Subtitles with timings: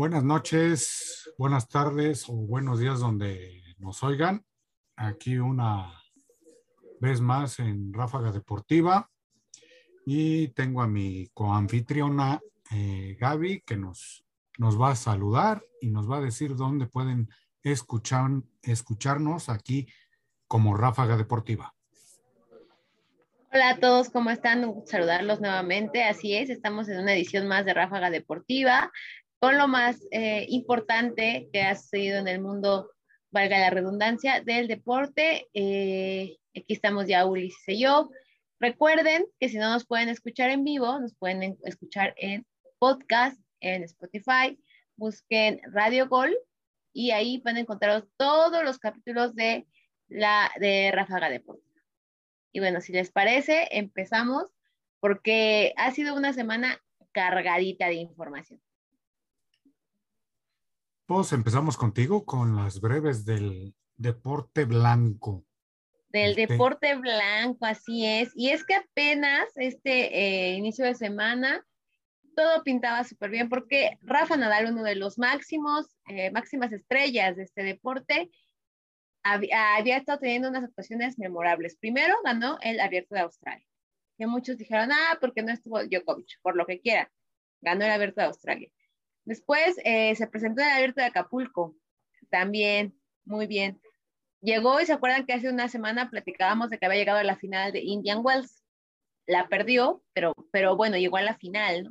[0.00, 4.42] Buenas noches, buenas tardes o buenos días donde nos oigan.
[4.96, 5.92] Aquí una
[7.02, 9.10] vez más en Ráfaga Deportiva
[10.06, 12.40] y tengo a mi coanfitriona
[12.72, 14.24] eh, Gaby que nos,
[14.56, 17.28] nos va a saludar y nos va a decir dónde pueden
[17.62, 18.30] escuchar,
[18.62, 19.86] escucharnos aquí
[20.48, 21.74] como Ráfaga Deportiva.
[23.52, 24.64] Hola a todos, ¿cómo están?
[24.86, 26.04] Saludarlos nuevamente.
[26.04, 28.92] Así es, estamos en una edición más de Ráfaga Deportiva
[29.40, 32.90] con lo más eh, importante que ha sucedido en el mundo,
[33.30, 35.48] valga la redundancia, del deporte.
[35.54, 38.10] Eh, aquí estamos ya Ulises y yo.
[38.60, 42.46] Recuerden que si no nos pueden escuchar en vivo, nos pueden escuchar en
[42.78, 44.58] podcast, en Spotify,
[44.96, 46.36] busquen Radio Gol
[46.92, 49.66] y ahí pueden encontrar todos los capítulos de
[50.08, 51.80] la de Ráfaga Deportiva.
[52.52, 54.52] Y bueno, si les parece, empezamos
[54.98, 56.78] porque ha sido una semana
[57.12, 58.60] cargadita de información.
[61.10, 65.44] Pues empezamos contigo con las breves del deporte blanco.
[66.10, 68.30] Del este deporte blanco, así es.
[68.36, 71.66] Y es que apenas este eh, inicio de semana
[72.36, 77.42] todo pintaba súper bien porque Rafa Nadal, uno de los máximos, eh, máximas estrellas de
[77.42, 78.30] este deporte,
[79.24, 81.74] había, había, estado teniendo unas actuaciones memorables.
[81.74, 83.66] Primero ganó el Abierto de Australia,
[84.16, 87.10] que muchos dijeron, ah, porque no estuvo Djokovic, por lo que quiera.
[87.62, 88.70] Ganó el Abierto de Australia.
[89.30, 91.76] Después eh, se presentó en el Abierto de Acapulco,
[92.30, 93.80] también, muy bien.
[94.40, 97.36] Llegó y se acuerdan que hace una semana platicábamos de que había llegado a la
[97.36, 98.64] final de Indian Wells.
[99.28, 101.90] La perdió, pero, pero bueno, llegó a la final, ¿no?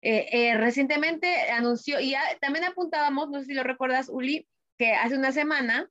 [0.00, 5.18] Eh, eh, recientemente anunció, y también apuntábamos, no sé si lo recuerdas, Uli, que hace
[5.18, 5.90] una semana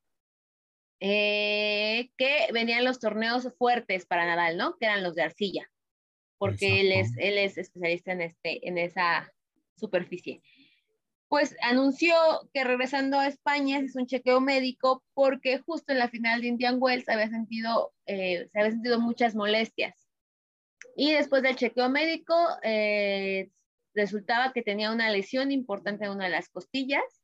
[1.00, 2.10] que
[2.52, 4.76] venían los torneos fuertes para Nadal, ¿no?
[4.80, 5.72] Que eran los de arcilla,
[6.40, 9.32] porque él es, él es especialista en, este, en esa
[9.82, 10.42] superficie.
[11.32, 12.14] Pues anunció
[12.54, 16.76] que regresando a España hizo un chequeo médico porque justo en la final de Indian
[16.78, 20.10] Wells había sentido, eh, se había sentido muchas molestias.
[20.96, 23.50] Y después del chequeo médico eh,
[23.94, 27.24] resultaba que tenía una lesión importante en una de las costillas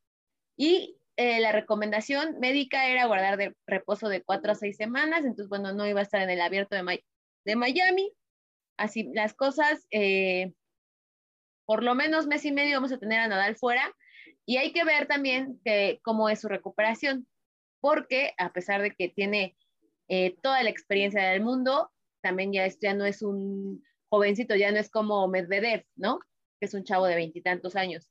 [0.56, 5.48] y eh, la recomendación médica era guardar de reposo de cuatro a seis semanas, entonces
[5.48, 7.04] bueno, no iba a estar en el abierto de,
[7.44, 8.10] de Miami.
[8.78, 9.86] Así las cosas,
[11.68, 13.94] por lo menos mes y medio vamos a tener a Nadal fuera
[14.46, 17.28] y hay que ver también que, cómo es su recuperación,
[17.80, 19.54] porque a pesar de que tiene
[20.08, 21.90] eh, toda la experiencia del mundo,
[22.22, 26.20] también ya, ya no es un jovencito, ya no es como Medvedev, ¿no?
[26.58, 28.10] Que es un chavo de veintitantos años.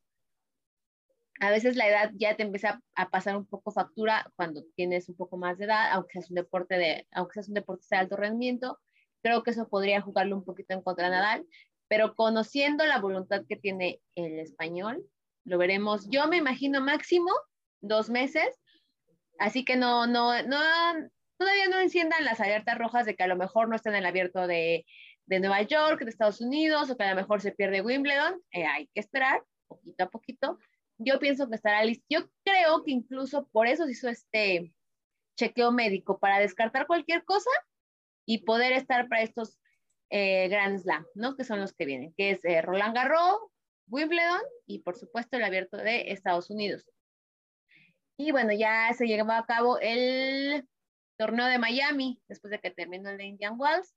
[1.39, 5.15] A veces la edad ya te empieza a pasar un poco factura cuando tienes un
[5.15, 8.17] poco más de edad, aunque seas un deporte de, aunque seas un deportista de alto
[8.17, 8.77] rendimiento.
[9.23, 11.47] Creo que eso podría jugarle un poquito en contra de Nadal,
[11.87, 15.05] pero conociendo la voluntad que tiene el español,
[15.45, 16.07] lo veremos.
[16.09, 17.31] Yo me imagino máximo
[17.81, 18.59] dos meses,
[19.39, 20.57] así que no, no, no,
[21.37, 24.05] todavía no enciendan las alertas rojas de que a lo mejor no está en el
[24.05, 24.85] abierto de,
[25.25, 28.41] de Nueva York, de Estados Unidos, o que a lo mejor se pierde Wimbledon.
[28.51, 30.59] Eh, hay que esperar poquito a poquito.
[30.97, 32.05] Yo pienso que estará listo.
[32.09, 34.73] Yo creo que incluso por eso se hizo este
[35.37, 37.49] chequeo médico, para descartar cualquier cosa
[38.25, 39.59] y poder estar para estos
[40.09, 41.35] eh, Grand Slam, ¿no?
[41.35, 43.39] Que son los que vienen, que es eh, Roland Garros,
[43.87, 46.85] Wimbledon y por supuesto el abierto de Estados Unidos.
[48.17, 50.67] Y bueno, ya se llevó a cabo el
[51.17, 53.93] torneo de Miami después de que terminó el de Indian Wells.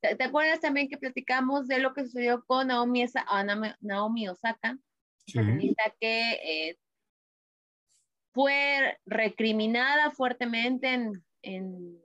[0.00, 3.06] ¿Te, acuerdas también que platicamos de lo que sucedió con Naomi,
[3.80, 4.78] Naomi Osaka?
[5.26, 5.40] Sí.
[6.00, 6.78] que eh,
[8.32, 12.00] fue recriminada fuertemente en, en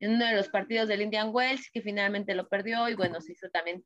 [0.00, 3.32] en uno de los partidos del Indian Wells, que finalmente lo perdió y bueno, se
[3.32, 3.84] hizo también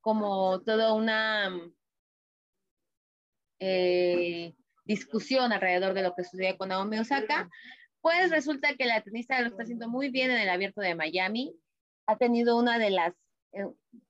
[0.00, 1.50] como toda una
[3.60, 7.48] eh, discusión alrededor de lo que sucedió con Naomi Osaka,
[8.00, 11.54] pues resulta que la tenista lo está haciendo muy bien en el abierto de Miami,
[12.06, 13.14] ha tenido una de las,
[13.52, 13.64] eh,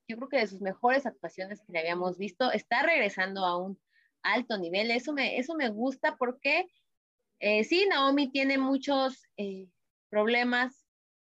[0.07, 3.79] yo creo que de sus mejores actuaciones que le habíamos visto, está regresando a un
[4.23, 6.65] alto nivel, eso me, eso me gusta porque
[7.39, 9.27] eh, sí, Naomi tiene muchos
[10.09, 10.82] problemas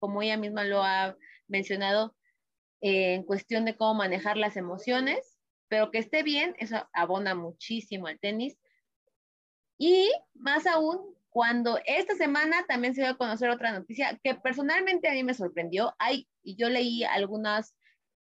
[0.03, 1.15] como ella misma lo ha
[1.47, 2.13] mencionado,
[2.81, 5.39] eh, en cuestión de cómo manejar las emociones,
[5.69, 8.57] pero que esté bien, eso abona muchísimo al tenis.
[9.77, 15.07] Y más aún, cuando esta semana también se dio a conocer otra noticia que personalmente
[15.07, 15.95] a mí me sorprendió.
[15.99, 17.73] Hay, y yo leí algunas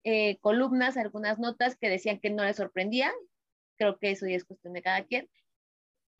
[0.03, 3.11] eh, columnas, algunas notas que decían que no le sorprendía.
[3.79, 5.27] Creo que eso ya es cuestión de cada quien.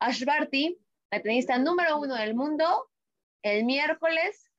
[0.00, 0.76] Ash Barty,
[1.12, 2.90] la tenista número uno del mundo,
[3.42, 4.51] el miércoles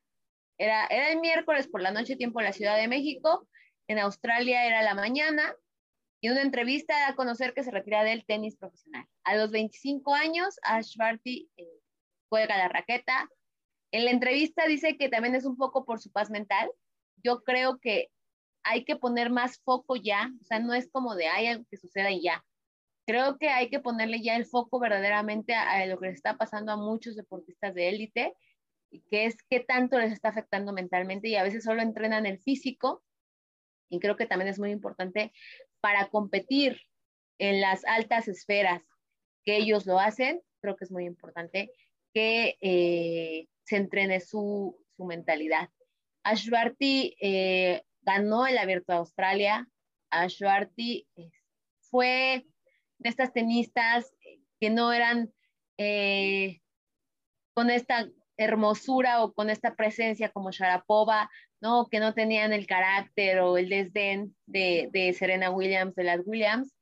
[0.64, 3.48] era, el miércoles por la noche, tiempo de la Ciudad de México.
[3.88, 5.56] En Australia era la mañana.
[6.22, 9.06] Y en una entrevista da a conocer que se retira del tenis profesional.
[9.26, 11.68] A los 25 años, Ash Barty eh,
[12.30, 13.30] juega la raqueta.
[13.92, 16.72] En la entrevista dice que también es un poco por su paz mental.
[17.18, 18.10] Yo creo que
[18.64, 21.78] hay que poner más foco ya, o sea, no es como de hay algo que
[21.78, 22.44] suceda y ya.
[23.06, 26.78] Creo que hay que ponerle ya el foco verdaderamente a, lo que está pasando a
[26.78, 28.34] muchos deportistas de élite,
[29.10, 33.04] que es qué tanto les está afectando mentalmente y a veces solo entrenan el físico.
[33.90, 35.32] Y creo que también es muy importante
[35.82, 36.80] para competir
[37.40, 38.82] en las altas esferas
[39.44, 41.72] que ellos lo hacen, creo que es muy importante
[42.14, 45.70] que eh, se entrene su, su mentalidad.
[46.24, 49.68] Ash Barty eh, ganó el Abierto de Australia.
[50.10, 51.32] Ash Barty eh,
[51.80, 52.46] fue
[53.00, 54.14] de estas tenistas
[54.60, 55.34] que no eran
[57.54, 58.08] con esta
[58.38, 61.30] hermosura o con esta presencia como Sharapova,
[61.62, 61.88] ¿no?
[61.90, 66.76] Que no tenían el carácter o el desdén de, de Serena Williams, de las Williams.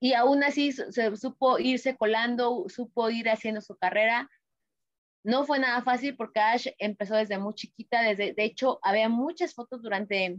[0.00, 4.30] Y aún así se supo irse colando, supo ir haciendo su carrera.
[5.22, 9.54] No fue nada fácil porque Ash empezó desde muy chiquita, desde, de hecho, había muchas
[9.54, 10.38] fotos durante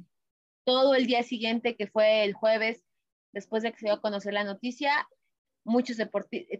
[0.66, 2.84] todo el día siguiente, que fue el jueves,
[3.32, 5.08] después de que se dio a conocer la noticia,
[5.64, 5.98] muchos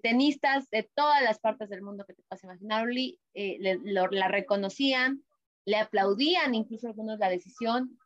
[0.02, 2.88] tenistas de todas las partes del mundo que te puedas imaginar,
[3.34, 5.24] eh, la reconocían,
[5.66, 7.98] le aplaudían incluso algunos la decisión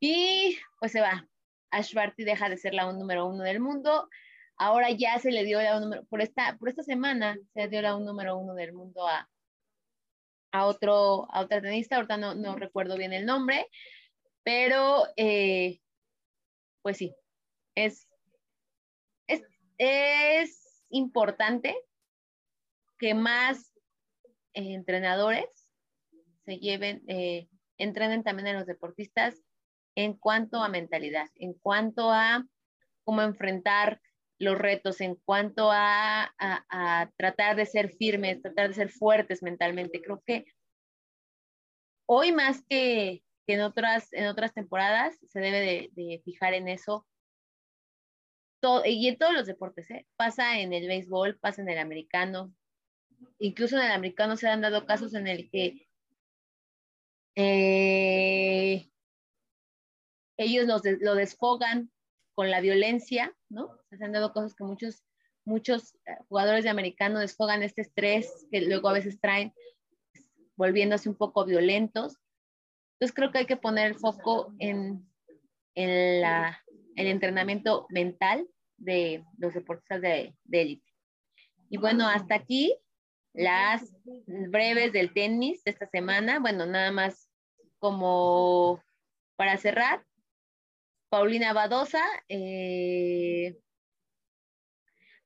[0.00, 1.28] y pues se va.
[1.70, 4.08] Ash Barty deja de ser la número uno del mundo.
[4.56, 7.82] Ahora ya se le dio la número, por esta, por esta semana se le dio
[7.82, 9.28] la un número uno del mundo a,
[10.52, 13.66] a, otro, a otra tenista, ahorita no, no recuerdo bien el nombre,
[14.42, 15.80] pero eh,
[16.82, 17.14] pues sí,
[17.74, 18.08] es,
[19.82, 20.62] es,
[20.94, 21.74] importante
[22.98, 23.72] que más
[24.52, 25.46] eh, entrenadores
[26.44, 27.48] se lleven, eh,
[27.78, 29.42] entrenen también a los deportistas
[29.94, 32.46] en cuanto a mentalidad, en cuanto a
[33.04, 34.00] cómo enfrentar
[34.38, 36.34] los retos, en cuanto a,
[37.16, 40.02] tratar de ser firmes, tratar de ser fuertes mentalmente.
[40.02, 40.44] Creo que
[42.06, 47.06] hoy más que, en, otras, en otras temporadas se debe de, fijar en eso.
[48.84, 50.06] Y en todos los deportes, ¿eh?
[50.16, 52.54] pasa en el béisbol, pasa en el americano,
[53.38, 55.88] incluso en el americano se han dado casos en el que
[57.34, 58.88] eh,
[60.36, 60.66] ellos
[61.00, 61.90] lo desfogan
[62.34, 63.78] con la violencia, ¿no?
[63.90, 65.02] Se han dado cosas que muchos,
[65.44, 69.52] muchos eh, jugadores de americano desfogan este estrés que luego a veces traen
[70.56, 72.16] volviéndose un poco violentos.
[72.94, 75.04] Entonces creo que hay que poner el foco en,
[75.74, 76.62] en la,
[76.94, 78.46] el entrenamiento mental
[78.82, 80.92] de los deportistas de élite.
[81.70, 82.76] y bueno, hasta aquí
[83.32, 86.38] las breves del tenis de esta semana.
[86.38, 87.30] Bueno, nada más
[87.78, 88.82] como
[89.36, 90.04] para cerrar,
[91.08, 93.58] Paulina Badosa eh,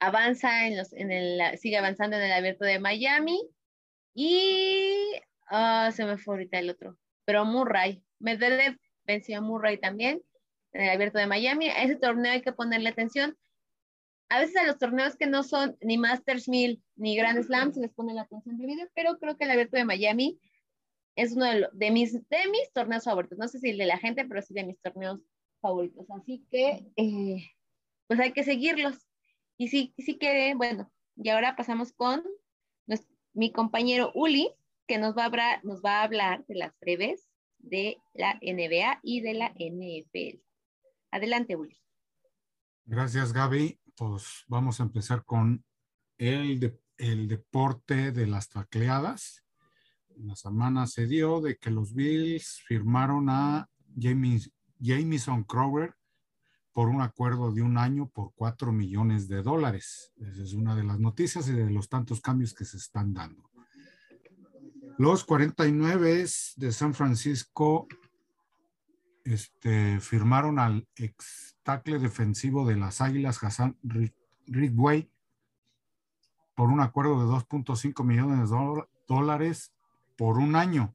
[0.01, 3.41] avanza en los, en el, sigue avanzando en el abierto de Miami
[4.15, 5.13] y
[5.49, 10.23] ah, se me fue ahorita el otro, pero Murray, Medvedev venció a Murray también
[10.73, 11.69] en el abierto de Miami.
[11.69, 13.37] A ese torneo hay que ponerle atención.
[14.29, 17.81] A veces a los torneos que no son ni Masters 1000 ni Grand Slam se
[17.81, 20.41] les pone la atención de video, pero creo que el abierto de Miami
[21.15, 23.39] es uno de, mis, de mis torneos favoritos.
[23.39, 25.21] No sé si el de la gente, pero sí de mis torneos
[25.61, 26.07] favoritos.
[26.11, 27.51] Así que, eh,
[28.07, 28.97] pues hay que seguirlos.
[29.57, 32.23] Y sí, sí que, bueno, y ahora pasamos con
[33.33, 34.51] mi compañero Uli,
[34.87, 37.29] que nos va, a hablar, nos va a hablar de las breves
[37.59, 40.41] de la NBA y de la NFL.
[41.11, 41.77] Adelante, Uli.
[42.87, 43.79] Gracias, Gaby.
[43.97, 45.65] Pues vamos a empezar con
[46.19, 49.43] el, el deporte de las tacleadas.
[50.17, 54.51] La semana se dio de que los Bills firmaron a James
[54.81, 55.95] Jamison Crowder
[56.73, 60.13] por un acuerdo de un año por cuatro millones de dólares.
[60.19, 63.51] Esa es una de las noticias y de los tantos cambios que se están dando.
[64.99, 66.27] Los 49
[66.57, 67.87] de San Francisco
[69.27, 73.77] este, firmaron al ex tackle defensivo de las Águilas, Hassan
[74.47, 75.11] Ridway,
[76.55, 79.73] por un acuerdo de 2.5 millones de dólares
[80.17, 80.95] por un año.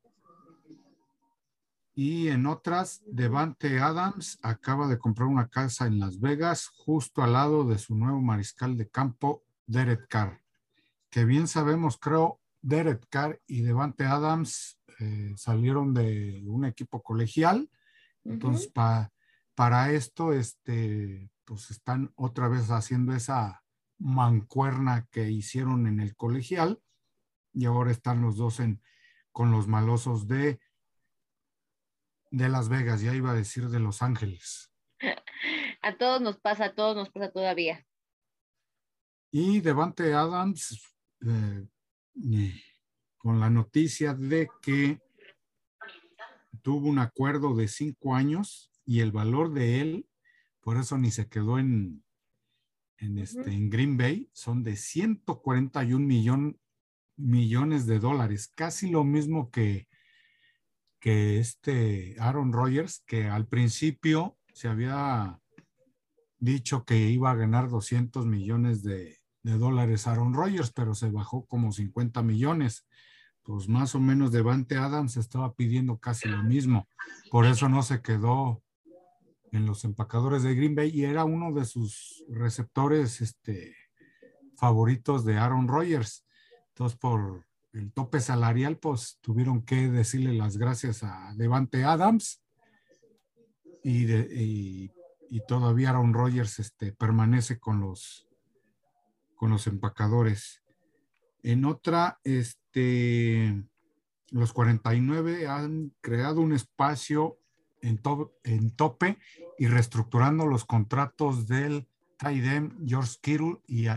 [1.94, 7.34] Y en otras, Devante Adams acaba de comprar una casa en Las Vegas, justo al
[7.34, 10.42] lado de su nuevo mariscal de campo, Derek Carr.
[11.10, 17.70] Que bien sabemos, creo, Derek Carr y Devante Adams eh, salieron de un equipo colegial.
[18.24, 23.64] Entonces, para esto, este, pues están otra vez haciendo esa
[23.98, 26.82] mancuerna que hicieron en el colegial
[27.54, 28.82] y ahora están los dos en,
[29.32, 30.60] con los malosos de
[32.32, 34.74] de Las Vegas, ya iba a decir de Los Ángeles.
[35.84, 37.88] A todos nos pasa, a todos nos pasa todavía.
[39.32, 40.80] Y Devante Adams,
[41.26, 41.66] eh,
[43.18, 45.02] con la noticia de que
[46.62, 50.08] tuvo un acuerdo de cinco años y el valor de él,
[50.62, 52.04] por eso ni se quedó en,
[52.98, 56.60] en, este, en Green Bay, son de 141 millón,
[57.18, 59.88] millones de dólares, casi lo mismo que,
[61.00, 65.40] que este Aaron Rodgers, que al principio se había
[66.38, 71.46] dicho que iba a ganar 200 millones de, de dólares Aaron Rodgers, pero se bajó
[71.46, 72.88] como 50 millones.
[73.44, 76.88] Pues más o menos Devante Adams estaba pidiendo casi lo mismo.
[77.30, 78.62] Por eso no se quedó
[79.52, 83.76] en los empacadores de Green Bay y era uno de sus receptores este,
[84.56, 86.26] favoritos de Aaron Rodgers.
[86.70, 92.42] Entonces, por el tope salarial, pues tuvieron que decirle las gracias a Devante Adams
[93.84, 94.12] y,
[95.30, 98.28] y, todavía Aaron Rodgers este, permanece con los,
[99.36, 100.61] con los empacadores.
[101.44, 103.64] En otra, este,
[104.30, 107.38] los 49 han creado un espacio
[107.82, 108.00] en,
[108.44, 109.18] en tope
[109.58, 113.88] y reestructurando los contratos del tight George Kittle y,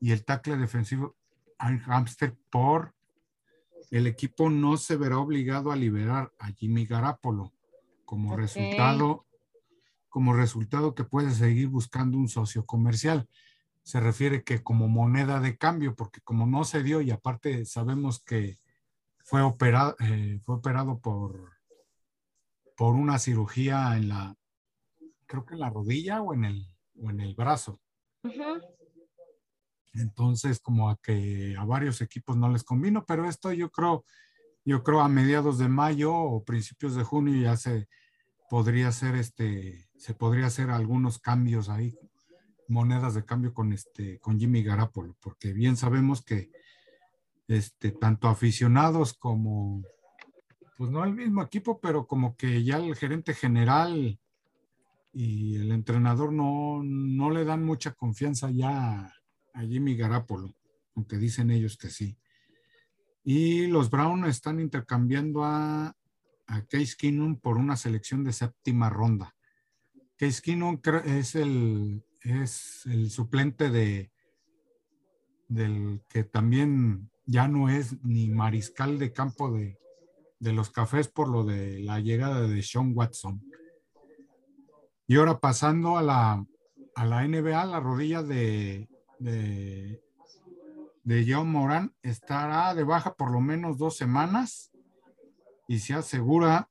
[0.00, 1.16] y el tackle defensivo
[1.58, 2.94] Hamster por
[3.90, 7.52] el equipo no se verá obligado a liberar a Jimmy Garapolo
[8.04, 9.26] como resultado
[10.08, 13.28] como resultado que puede seguir buscando un socio comercial
[13.90, 18.22] se refiere que como moneda de cambio, porque como no se dio y aparte sabemos
[18.22, 18.60] que
[19.18, 21.54] fue operado, eh, fue operado por,
[22.76, 24.36] por una cirugía en la,
[25.26, 26.66] creo que en la rodilla o en el,
[27.02, 27.80] o en el brazo.
[29.92, 34.04] Entonces, como a que a varios equipos no les convino, pero esto yo creo,
[34.64, 37.88] yo creo a mediados de mayo o principios de junio ya se
[38.48, 41.98] podría hacer este, se podría hacer algunos cambios ahí
[42.70, 46.50] monedas de cambio con este con Jimmy Garapolo, porque bien sabemos que
[47.48, 49.82] este tanto aficionados como
[50.76, 54.18] pues no el mismo equipo, pero como que ya el gerente general
[55.12, 59.12] y el entrenador no, no le dan mucha confianza ya
[59.52, 60.54] a Jimmy Garapolo,
[60.94, 62.16] aunque dicen ellos que sí.
[63.22, 65.94] Y los Brown están intercambiando a,
[66.46, 69.34] a Case Keenum por una selección de séptima ronda.
[70.16, 74.10] Case Keenum es el es el suplente de
[75.50, 79.76] del que también ya no es ni mariscal de campo de,
[80.38, 83.42] los cafés por lo de la llegada de Sean Watson.
[85.06, 86.46] Y ahora pasando a la,
[86.94, 90.00] a la NBA, la rodilla de, de,
[91.02, 94.70] de John Moran estará de baja por lo menos dos semanas
[95.66, 96.69] y se asegura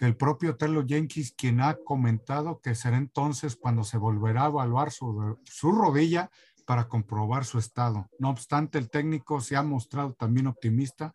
[0.00, 4.48] que el propio Telo Jenkins, quien ha comentado que será entonces cuando se volverá a
[4.48, 6.30] evaluar su, su rodilla
[6.64, 8.08] para comprobar su estado.
[8.18, 11.12] No obstante, el técnico se ha mostrado también optimista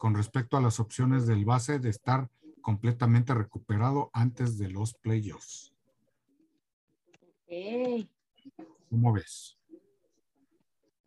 [0.00, 2.28] con respecto a las opciones del base de estar
[2.60, 5.72] completamente recuperado antes de los playoffs.
[8.90, 9.56] ¿Cómo ves?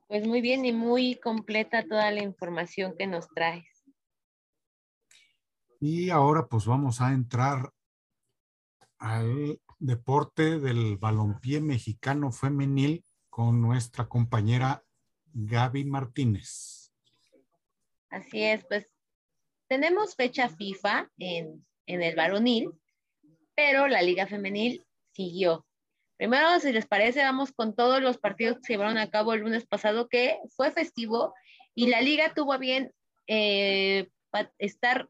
[0.07, 3.76] Pues muy bien y muy completa toda la información que nos traes.
[5.79, 7.71] Y ahora pues vamos a entrar
[8.97, 14.83] al deporte del balompié mexicano femenil con nuestra compañera
[15.33, 16.91] Gaby Martínez.
[18.09, 18.87] Así es, pues
[19.67, 22.71] tenemos fecha FIFA en, en el varonil,
[23.55, 25.65] pero la liga femenil siguió.
[26.17, 29.41] Primero, si les parece, vamos con todos los partidos que se llevaron a cabo el
[29.41, 31.35] lunes pasado, que fue festivo,
[31.75, 32.91] y la liga tuvo bien
[33.27, 34.09] eh,
[34.57, 35.09] estar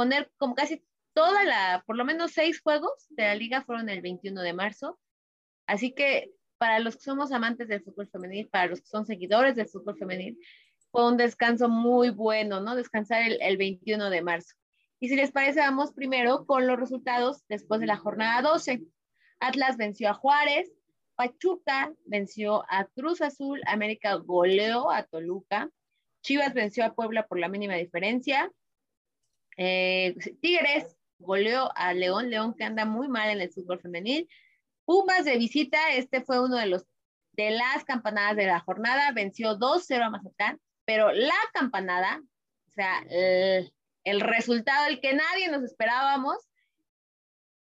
[0.00, 4.00] poner como casi toda la, por lo menos seis juegos de la liga fueron el
[4.00, 4.98] 21 de marzo.
[5.66, 9.56] Así que para los que somos amantes del fútbol femenil, para los que son seguidores
[9.56, 10.38] del fútbol femenil,
[10.90, 12.76] fue un descanso muy bueno, ¿no?
[12.76, 14.54] Descansar el, el 21 de marzo.
[15.00, 18.82] Y si les parece, vamos primero con los resultados después de la jornada 12.
[19.38, 20.72] Atlas venció a Juárez,
[21.14, 25.68] Pachuca venció a Cruz Azul, América goleó a Toluca,
[26.22, 28.50] Chivas venció a Puebla por la mínima diferencia,
[29.62, 34.26] eh, Tigres goleó a León, León que anda muy mal en el fútbol femenil.
[34.86, 36.86] Pumas de visita, este fue uno de los
[37.32, 42.22] de las campanadas de la jornada, venció 2-0 a Mazatlán, pero la campanada,
[42.68, 46.38] o sea, el, resultado, el que nadie nos esperábamos,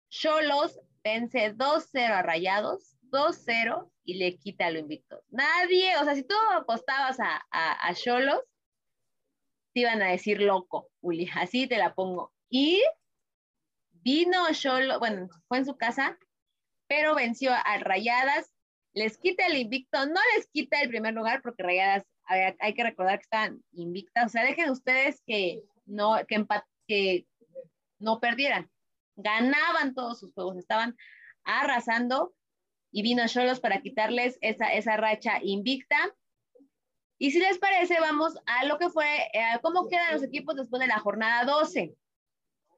[0.09, 5.23] Cholos vence 2-0 a Rayados, 2-0 y le quita lo invicto.
[5.29, 8.41] Nadie, o sea, si tú apostabas a Cholos,
[9.75, 12.31] te iban a decir loco, Uli, así te la pongo.
[12.49, 12.81] Y
[13.91, 16.17] vino Cholo, bueno, fue en su casa,
[16.87, 18.49] pero venció a Rayadas,
[18.93, 23.19] les quita el invicto, no les quita el primer lugar porque Rayadas, hay, que recordar
[23.19, 26.45] que están invictas, o sea, dejen ustedes que no, que,
[26.87, 27.27] que
[27.99, 28.71] no perdieran,
[29.17, 30.95] ganaban todos sus juegos, estaban
[31.43, 32.33] arrasando
[32.91, 35.97] y vino Cholos para quitarles esa, esa racha invicta.
[37.17, 40.81] Y si les parece, vamos a lo que fue, eh, cómo quedan los equipos después
[40.81, 41.95] de la jornada 12.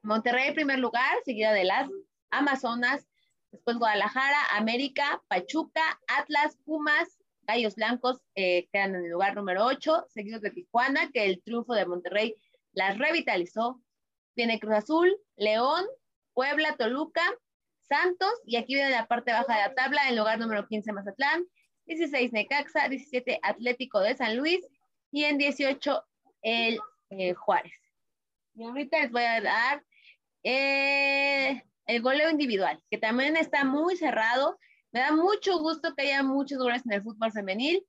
[0.04, 1.90] Monterrey en primer lugar, seguida de las
[2.30, 3.08] Amazonas,
[3.52, 7.18] después Guadalajara, América, Pachuca, Atlas, Pumas,
[7.48, 11.74] Gallos Blancos eh, quedan en el lugar número 8, seguidos de Tijuana, que el triunfo
[11.74, 12.36] de Monterrey
[12.74, 13.82] las revitalizó.
[14.36, 15.86] Viene Cruz Azul, León,
[16.34, 17.24] Puebla, Toluca,
[17.82, 21.46] Santos, y aquí viene la parte baja de la tabla, en lugar número 15 Mazatlán,
[21.88, 24.60] 16 Necaxa, 17 Atlético de San Luis,
[25.12, 26.04] y en 18
[26.42, 26.80] el
[27.10, 27.74] eh, Juárez.
[28.56, 29.84] Y ahorita les voy a dar
[30.44, 34.58] eh, el goleo individual, que también está muy cerrado.
[34.92, 37.86] Me da mucho gusto que haya muchos goles en el fútbol femenil.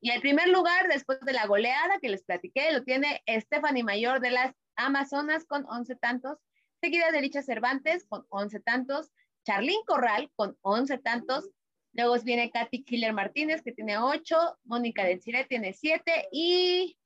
[0.00, 4.20] Y el primer lugar, después de la goleada que les platiqué, lo tiene Stephanie Mayor
[4.20, 6.38] de las Amazonas con 11 tantos,
[6.80, 9.12] seguida de Licha Cervantes con 11 tantos,
[9.44, 11.48] Charlín Corral con 11 tantos,
[11.92, 16.96] luego viene Katy Killer Martínez que tiene 8, Mónica del tiene 7 y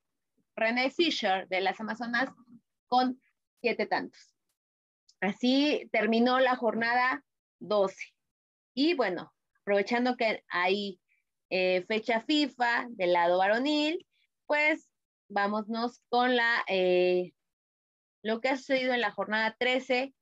[0.55, 2.31] René Fisher de las Amazonas
[2.87, 3.21] con
[3.61, 4.35] 7 tantos.
[5.21, 7.25] Así terminó la jornada
[7.61, 7.97] 12.
[8.75, 11.01] Y bueno, aprovechando que hay
[11.51, 14.07] eh, fecha FIFA del lado varonil,
[14.47, 14.89] pues
[15.29, 17.33] vámonos con la, eh,
[18.23, 20.15] lo que ha sucedido en la jornada 13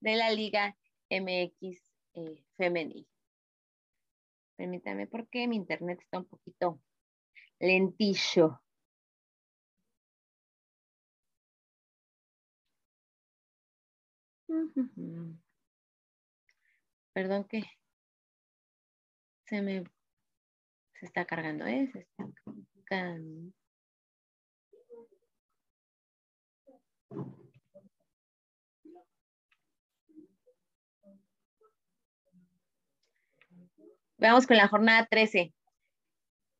[0.00, 0.76] de la Liga
[1.10, 1.80] MX
[2.14, 3.06] eh, femenil.
[4.60, 6.82] Permítame porque mi internet está un poquito
[7.60, 8.60] lentillo.
[17.14, 17.62] Perdón que
[19.46, 19.84] se me
[20.92, 21.88] se está cargando, ¿eh?
[21.90, 22.26] Se está
[22.84, 23.54] cargando.
[34.20, 35.54] Vamos con la jornada 13.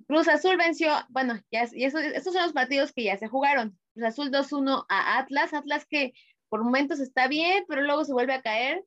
[0.07, 3.79] Cruz Azul venció, bueno, ya, y estos son los partidos que ya se jugaron.
[3.93, 6.15] Cruz Azul 2-1 a Atlas, Atlas que
[6.49, 8.83] por momentos está bien, pero luego se vuelve a caer.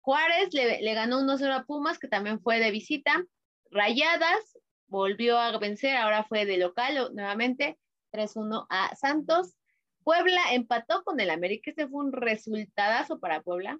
[0.00, 3.24] Juárez le, ganó 1-0 a Pumas, que también fue de visita.
[3.70, 7.78] Rayadas volvió a vencer, ahora fue de local nuevamente,
[8.10, 9.54] 3-1 a Santos.
[10.02, 13.78] Puebla empató con el América, este fue un resultadazo para Puebla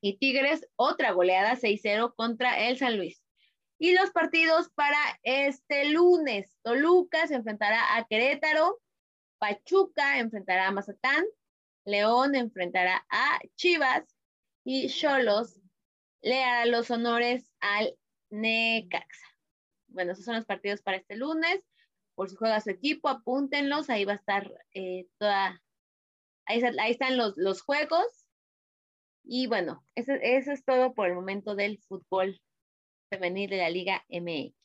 [0.00, 3.22] y Tigres otra goleada 6-0 contra el San Luis.
[3.78, 8.78] Y los partidos para este lunes, Toluca se enfrentará a Querétaro,
[9.38, 11.24] Pachuca enfrentará a Mazatán,
[11.84, 14.04] León enfrentará a Chivas
[14.64, 15.58] y Cholos
[16.22, 17.96] le hará los honores al
[18.30, 19.26] Necaxa.
[19.88, 21.62] Bueno, esos son los partidos para este lunes.
[22.14, 23.88] Por si juega su equipo, apúntenlos.
[23.88, 25.62] Ahí va a estar eh, toda.
[26.46, 28.19] Ahí, están los, los juegos
[29.32, 32.40] y bueno, eso, es todo por el momento del fútbol
[33.10, 34.56] femenil de la Liga MX.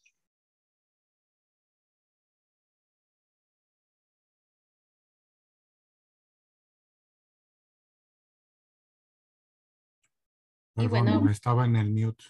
[10.77, 12.25] Y bueno, estaba en el mute.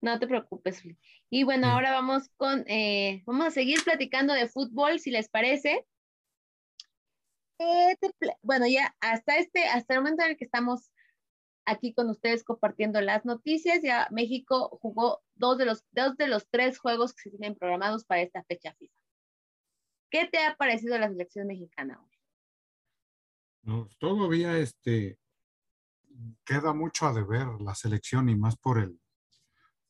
[0.00, 0.82] No te preocupes.
[1.30, 5.86] Y bueno, ahora vamos con, eh, vamos a seguir platicando de fútbol, si les parece.
[7.60, 7.96] Eh,
[8.42, 10.90] bueno, ya hasta este, hasta el momento en el que estamos
[11.64, 13.80] aquí con ustedes compartiendo las noticias.
[13.82, 18.04] Ya México jugó dos de los, dos de los tres juegos que se tienen programados
[18.04, 18.94] para esta fecha FIFA.
[20.10, 22.10] ¿Qué te ha parecido la selección mexicana hoy?
[23.98, 25.18] Todavía este,
[26.44, 29.00] queda mucho a deber la selección y más por el,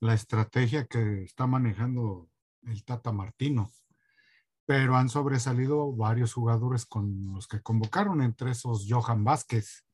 [0.00, 2.28] la estrategia que está manejando
[2.62, 3.72] el Tata Martino.
[4.66, 9.84] Pero han sobresalido varios jugadores con los que convocaron, entre esos Johan Vázquez,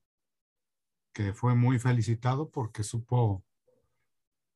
[1.17, 3.43] que fue muy felicitado porque supo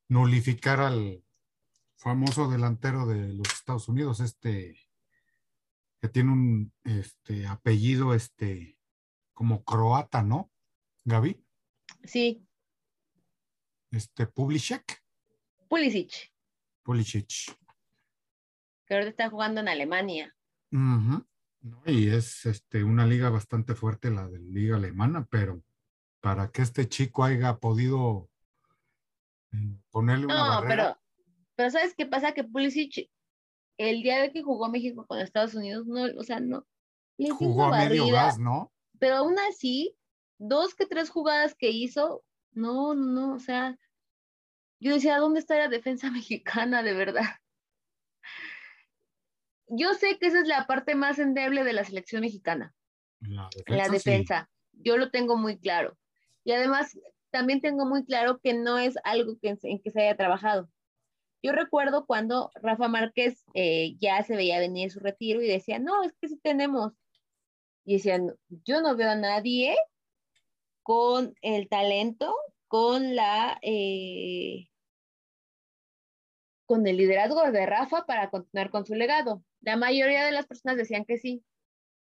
[0.09, 1.25] nulificar al
[1.96, 4.79] famoso delantero de los Estados Unidos, este
[6.03, 8.79] que tiene un este, apellido este
[9.33, 10.53] como croata, ¿no?
[11.05, 11.42] Gaby.
[12.05, 12.46] Sí.
[13.90, 15.03] Este Pulisic.
[15.66, 16.31] Pulisic.
[16.83, 17.57] Pulisic.
[18.85, 20.37] Que ahora está jugando en Alemania.
[21.87, 25.62] y es este, una liga bastante fuerte la de la liga alemana, pero
[26.20, 28.28] para que este chico haya podido
[29.52, 30.98] mm, ponerle una no, Pero,
[31.54, 32.33] pero ¿sabes qué pasa?
[32.33, 33.11] Que Pulisic,
[33.78, 36.66] el día de que jugó México con Estados Unidos, no, o sea, no.
[37.38, 38.72] jugó a medio gas, ¿no?
[38.98, 39.96] Pero aún así,
[40.38, 43.78] dos que tres jugadas que hizo, no, no, o sea,
[44.80, 47.24] yo decía, ¿dónde está la defensa mexicana de verdad?
[49.68, 52.74] Yo sé que esa es la parte más endeble de la selección mexicana,
[53.20, 54.50] la defensa.
[54.72, 55.96] Yo lo tengo muy claro.
[56.44, 56.98] Y además,
[57.31, 60.68] también tengo muy claro que no es algo en que se haya trabajado.
[61.42, 66.03] Yo recuerdo cuando Rafa Márquez eh, ya se veía venir su retiro y decía, no,
[66.03, 66.92] es que sí tenemos.
[67.85, 69.76] Y decían, yo no veo a nadie
[70.83, 72.35] con el talento,
[72.68, 73.59] con la...
[73.62, 74.66] Eh,
[76.66, 79.42] con el liderazgo de Rafa para continuar con su legado.
[79.61, 81.44] La mayoría de las personas decían que sí.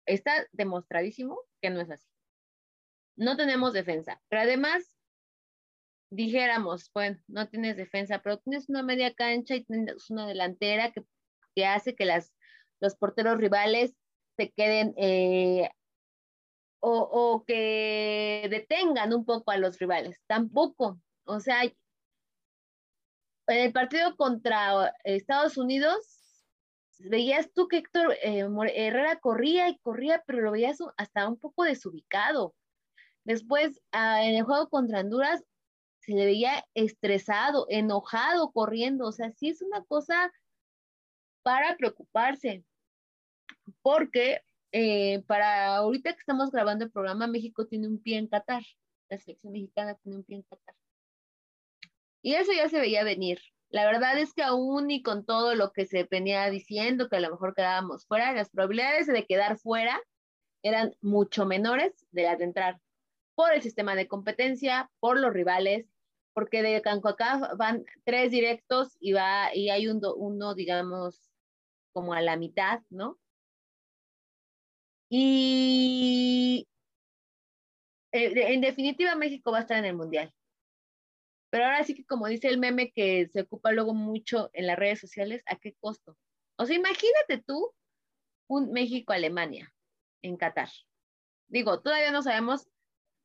[0.04, 2.11] Está demostradísimo que no es así.
[3.16, 4.96] No tenemos defensa, pero además
[6.10, 11.02] dijéramos, bueno, no tienes defensa, pero tienes una media cancha y tienes una delantera que,
[11.54, 12.32] que hace que las,
[12.80, 13.94] los porteros rivales
[14.36, 15.70] se queden eh,
[16.80, 20.20] o, o, que detengan un poco a los rivales.
[20.26, 21.00] Tampoco.
[21.24, 21.72] O sea, en
[23.46, 26.22] el partido contra Estados Unidos,
[26.98, 31.64] veías tú que Héctor eh, Herrera corría y corría, pero lo veías hasta un poco
[31.64, 32.54] desubicado.
[33.24, 35.42] Después, ah, en el juego contra Honduras,
[36.00, 39.06] se le veía estresado, enojado, corriendo.
[39.06, 40.32] O sea, sí es una cosa
[41.42, 42.64] para preocuparse.
[43.82, 48.62] Porque eh, para ahorita que estamos grabando el programa, México tiene un pie en Qatar.
[49.08, 50.74] La selección mexicana tiene un pie en Qatar.
[52.22, 53.40] Y eso ya se veía venir.
[53.68, 57.20] La verdad es que aún y con todo lo que se venía diciendo, que a
[57.20, 60.00] lo mejor quedábamos fuera, las probabilidades de quedar fuera
[60.62, 62.80] eran mucho menores de las de entrar
[63.42, 65.92] por el sistema de competencia, por los rivales,
[66.32, 71.28] porque de Cancoacá van tres directos y va y hay un uno, digamos,
[71.92, 73.18] como a la mitad, ¿no?
[75.10, 76.68] Y
[78.12, 80.32] en definitiva México va a estar en el Mundial.
[81.50, 84.78] Pero ahora sí que como dice el meme que se ocupa luego mucho en las
[84.78, 86.16] redes sociales, ¿a qué costo?
[86.58, 87.74] O sea, imagínate tú
[88.46, 89.74] un México-Alemania
[90.22, 90.68] en Qatar.
[91.48, 92.68] Digo, todavía no sabemos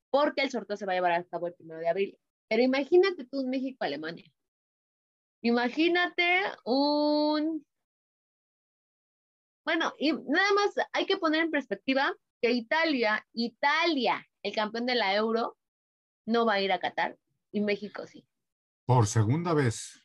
[0.10, 2.20] por qué el sorteo se va a llevar a cabo el primero de abril.
[2.50, 4.32] Pero imagínate tú un México-Alemania.
[5.41, 7.65] Imagínate un...
[9.65, 14.96] Bueno, y nada más hay que poner en perspectiva que Italia, Italia, el campeón de
[14.96, 15.58] la Euro,
[16.26, 17.17] no va a ir a Qatar
[17.52, 18.26] y México sí.
[18.86, 20.04] Por segunda vez.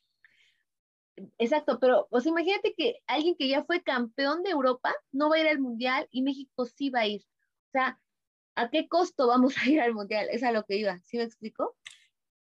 [1.39, 5.41] Exacto, pero pues imagínate que alguien que ya fue campeón de Europa no va a
[5.41, 7.23] ir al Mundial y México sí va a ir.
[7.23, 8.01] O sea,
[8.55, 10.29] ¿a qué costo vamos a ir al Mundial?
[10.31, 11.77] Es a lo que iba, ¿sí me explico?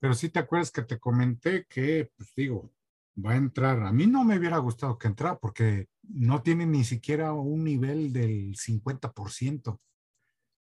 [0.00, 2.72] Pero sí te acuerdas que te comenté que, pues digo,
[3.16, 3.80] va a entrar.
[3.84, 8.12] A mí no me hubiera gustado que entrara porque no tiene ni siquiera un nivel
[8.12, 9.80] del 50%.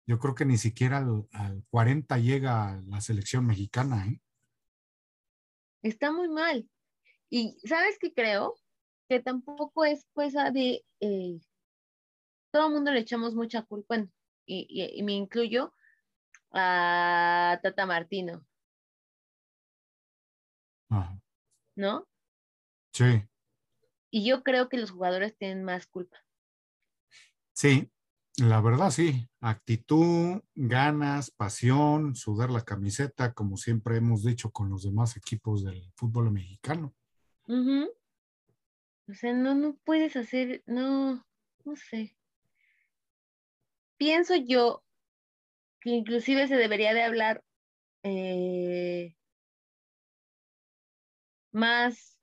[0.07, 4.07] Yo creo que ni siquiera al, 40 llega la selección mexicana.
[4.07, 4.19] ¿eh?
[5.83, 6.67] Está muy mal.
[7.29, 8.55] Y sabes qué creo?
[9.07, 10.83] Que tampoco es cosa de...
[10.99, 11.39] Eh,
[12.51, 13.95] todo el mundo le echamos mucha culpa,
[14.51, 15.73] y me incluyo
[16.51, 18.45] a Tata Martino.
[21.75, 22.07] ¿No?
[22.91, 23.23] Sí.
[24.11, 26.17] Y yo creo que los jugadores tienen más culpa.
[27.53, 27.89] Sí,
[28.37, 29.29] la verdad sí.
[29.39, 35.91] Actitud, ganas, pasión, sudar la camiseta, como siempre hemos dicho con los demás equipos del
[35.95, 36.95] fútbol mexicano.
[37.47, 41.25] O sea, no, no puedes hacer, no,
[41.63, 42.15] no sé.
[43.99, 44.81] Pienso yo
[45.81, 47.43] que inclusive se debería de hablar
[48.03, 49.13] eh,
[51.51, 52.17] más,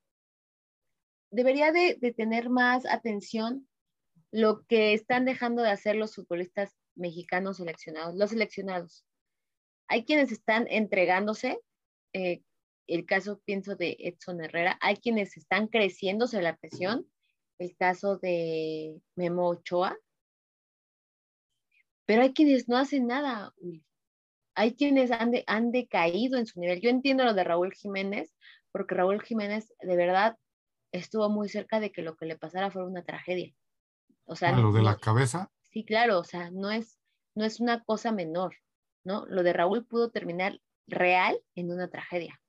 [1.30, 3.68] debería de, tener más atención
[4.30, 9.04] lo que están dejando de hacer los futbolistas mexicanos seleccionados, los seleccionados.
[9.86, 11.60] Hay quienes están entregándose,
[12.14, 12.42] eh,
[12.86, 17.06] el caso pienso de Edson Herrera, hay quienes están creciéndose la presión,
[17.58, 19.98] el caso de Memo Ochoa,
[22.06, 23.52] pero hay quienes no hacen nada,
[24.54, 26.80] hay quienes han, han decaído en su nivel.
[26.80, 28.34] Yo entiendo lo de Raúl Jiménez,
[28.72, 30.38] porque Raúl Jiménez de verdad
[30.92, 33.52] estuvo muy cerca de que lo que le pasara fuera una tragedia.
[34.24, 35.50] O sea, lo de la cabeza.
[35.62, 36.98] Sí, claro, o sea, no es,
[37.34, 38.56] no es una cosa menor,
[39.04, 39.26] ¿no?
[39.26, 42.40] Lo de Raúl pudo terminar real en una tragedia.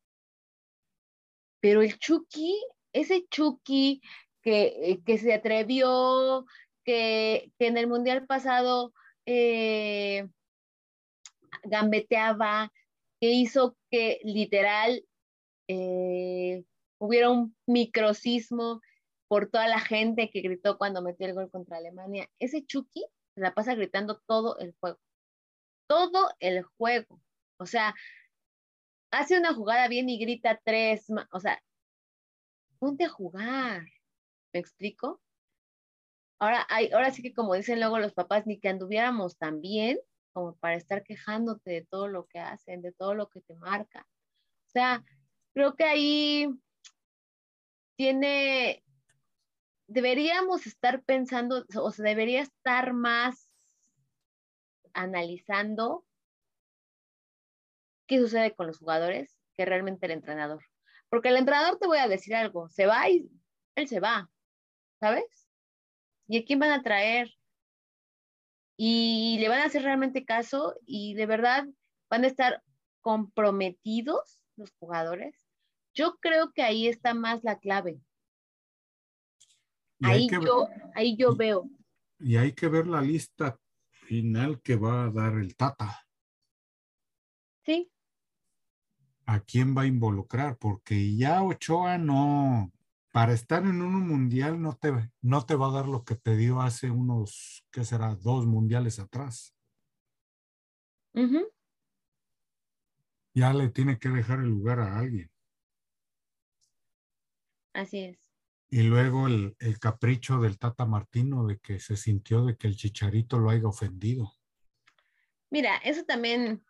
[1.60, 2.56] Pero el Chucky,
[2.94, 4.02] ese Chucky
[4.42, 6.46] que, que se atrevió,
[6.84, 8.94] que, que, en el mundial pasado
[9.28, 10.28] eh,
[11.64, 12.72] gambeteaba,
[13.20, 15.04] que hizo que literal
[15.68, 16.64] eh,
[17.00, 18.82] hubiera un microcismo
[19.28, 22.30] por toda la gente que gritó cuando metió el gol contra Alemania.
[22.40, 25.00] Ese Chucky la pasa gritando todo el juego.
[25.88, 27.22] todo el juego.
[27.60, 27.96] O sea,
[29.12, 31.62] hace una jugada bien y grita tres, o sea,
[32.80, 33.84] ponte a jugar.
[34.54, 35.22] ¿Me explico?
[36.40, 40.00] Ahora, hay, ahora sí que como dicen luego los papás, ni que anduviéramos tan bien
[40.34, 44.08] como para estar quejándote de todo lo que hacen, de todo lo que te marca.
[44.68, 45.04] O sea,
[45.54, 46.50] creo que ahí
[47.96, 48.84] tiene,
[49.88, 53.52] deberíamos estar pensando, o sea, debería estar más
[54.94, 56.06] analizando
[58.06, 60.64] qué sucede con los jugadores que realmente el entrenador.
[61.10, 63.28] Porque el entrenador te voy a decir algo, se va y
[63.76, 64.30] él se va,
[65.00, 65.47] ¿sabes?
[66.28, 67.34] ¿Y a quién van a traer?
[68.78, 71.66] Y le van a hacer realmente caso y de verdad
[72.10, 72.64] van a estar
[73.02, 75.48] comprometidos los jugadores.
[75.94, 78.00] Yo creo que ahí está más la clave.
[80.02, 81.70] Ahí yo, ahí yo veo.
[82.20, 83.60] Y hay que ver la lista
[83.90, 86.06] final que va a dar el Tata.
[87.66, 87.92] Sí.
[89.26, 90.58] ¿A quién va a involucrar?
[90.58, 92.72] Porque ya Ochoa no,
[93.12, 96.36] para estar en un mundial no te, no te va a dar lo que te
[96.36, 98.16] dio hace unos, ¿qué será?
[98.16, 99.56] Dos mundiales atrás.
[103.34, 105.32] Ya le tiene que dejar el lugar a alguien.
[107.74, 108.20] Así es.
[108.70, 113.40] Y luego el, capricho del Tata Martino de que se sintió de que el chicharito
[113.40, 114.34] lo haya ofendido.
[115.50, 116.64] Mira, eso también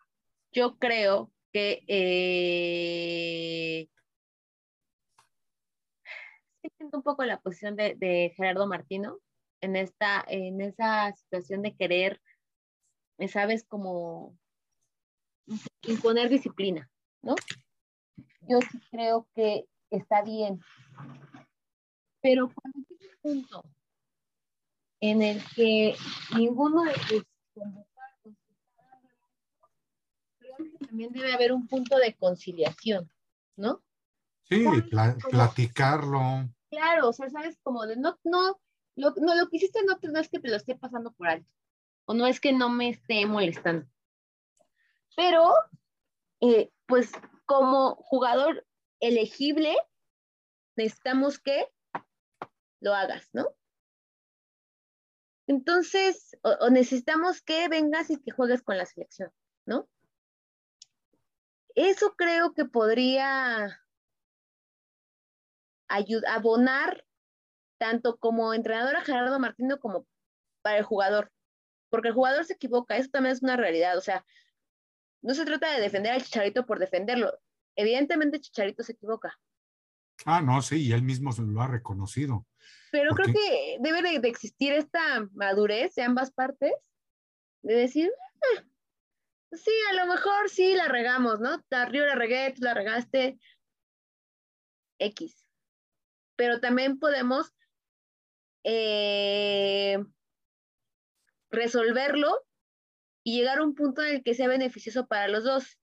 [0.52, 3.88] yo creo que eh,
[6.80, 9.18] un poco la posición de, Gerardo Martino
[9.60, 12.20] en esta, en esa situación de querer,
[13.28, 14.36] sabes, como
[15.82, 16.90] imponer disciplina,
[17.22, 17.34] ¿no?
[18.42, 20.60] Yo sí creo que está bien
[22.20, 23.64] pero cuando llega un punto
[25.00, 25.94] en el que
[26.36, 28.36] ninguno de tus convocados
[30.38, 33.10] creo que también debe haber un punto de conciliación,
[33.56, 33.82] ¿no?
[34.44, 34.64] Sí,
[35.30, 36.48] platicarlo.
[36.70, 38.60] Claro, o sea, sabes como de no, no,
[38.96, 41.48] lo, no, lo que hiciste no, es que te lo esté pasando por alto,
[42.04, 43.86] o no es que no me esté molestando.
[45.16, 45.54] Pero,
[46.40, 47.10] eh, pues
[47.46, 48.66] como jugador
[49.00, 49.76] elegible,
[50.76, 51.68] necesitamos que
[52.80, 53.48] lo hagas, ¿no?
[55.46, 59.32] Entonces, o, necesitamos que vengas y que juegues con la selección,
[59.64, 59.88] ¿no?
[61.74, 63.80] Eso creo que podría
[65.88, 67.04] abonar
[67.78, 70.06] tanto como entrenador a Gerardo Martino como
[70.62, 71.32] para el jugador,
[71.90, 74.24] porque el jugador se equivoca, eso también es una realidad, o sea,
[75.22, 77.32] no se trata de defender al Chicharito por defenderlo,
[77.76, 79.38] evidentemente Chicharito se equivoca.
[80.24, 82.44] Ah, no, sí, y él mismo lo ha reconocido.
[82.90, 86.72] Pero creo que debe de, existir esta madurez de ambas partes,
[87.62, 88.10] de decir,
[88.42, 88.64] ah,
[89.52, 91.62] sí, a lo mejor sí la regamos, ¿no?
[91.92, 93.38] Yo la regué, tú la regaste,
[94.98, 95.47] X.
[96.38, 97.52] Pero también podemos
[98.64, 99.98] eh,
[101.50, 102.46] resolverlo
[103.24, 105.78] y llegar a un punto en el que sea beneficioso para los dos.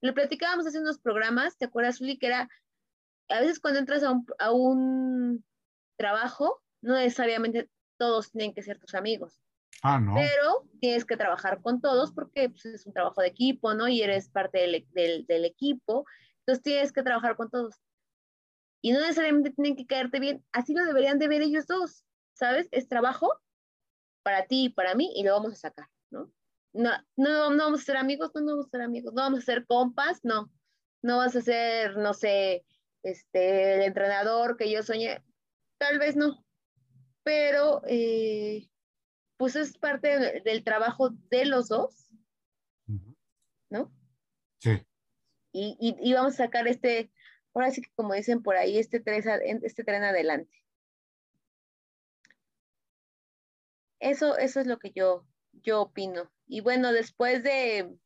[0.00, 2.18] Lo platicábamos hace unos programas, ¿te acuerdas, Uli?
[2.18, 2.48] Que era,
[3.30, 5.44] a veces cuando entras a un
[5.96, 9.40] trabajo, no necesariamente todos tienen que ser tus amigos.
[9.82, 10.14] Ah, no.
[10.14, 13.88] Pero tienes que trabajar con todos porque pues, es un trabajo de equipo, ¿no?
[13.88, 16.04] Y eres parte del, del, equipo.
[16.40, 17.76] Entonces tienes que trabajar con todos.
[18.80, 20.44] Y no necesariamente tienen que caerte bien.
[20.52, 22.04] Así lo deberían de ver ellos dos.
[22.34, 22.68] ¿Sabes?
[22.70, 23.32] Es trabajo
[24.22, 26.32] para ti y para mí y lo vamos a sacar, ¿no?
[26.72, 29.12] No, no, no vamos a ser amigos, no, no vamos a ser amigos.
[29.14, 30.52] No vamos a ser compas, no.
[31.02, 32.64] No vas a ser, no sé,
[33.02, 35.22] este, el entrenador que yo soñé
[35.78, 36.44] tal vez no,
[37.22, 38.68] pero eh,
[39.36, 42.08] pues es parte del trabajo de los dos,
[43.70, 43.92] ¿no?
[44.60, 44.82] Sí.
[45.52, 47.10] Y, vamos a sacar este,
[47.54, 49.22] ahora sí que como dicen por ahí, este tren,
[49.62, 50.62] este tren adelante.
[54.00, 56.30] Eso, eso es lo que yo, yo opino.
[56.46, 57.98] Y bueno, después de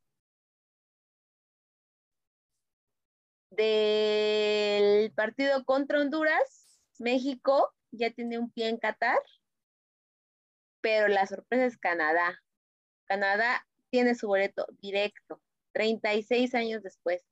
[3.50, 9.18] del partido contra Honduras, México ya tiene un pie en Qatar,
[10.80, 12.42] pero la sorpresa es Canadá.
[13.06, 15.40] Canadá tiene su boleto directo,
[15.72, 17.22] 36 años después.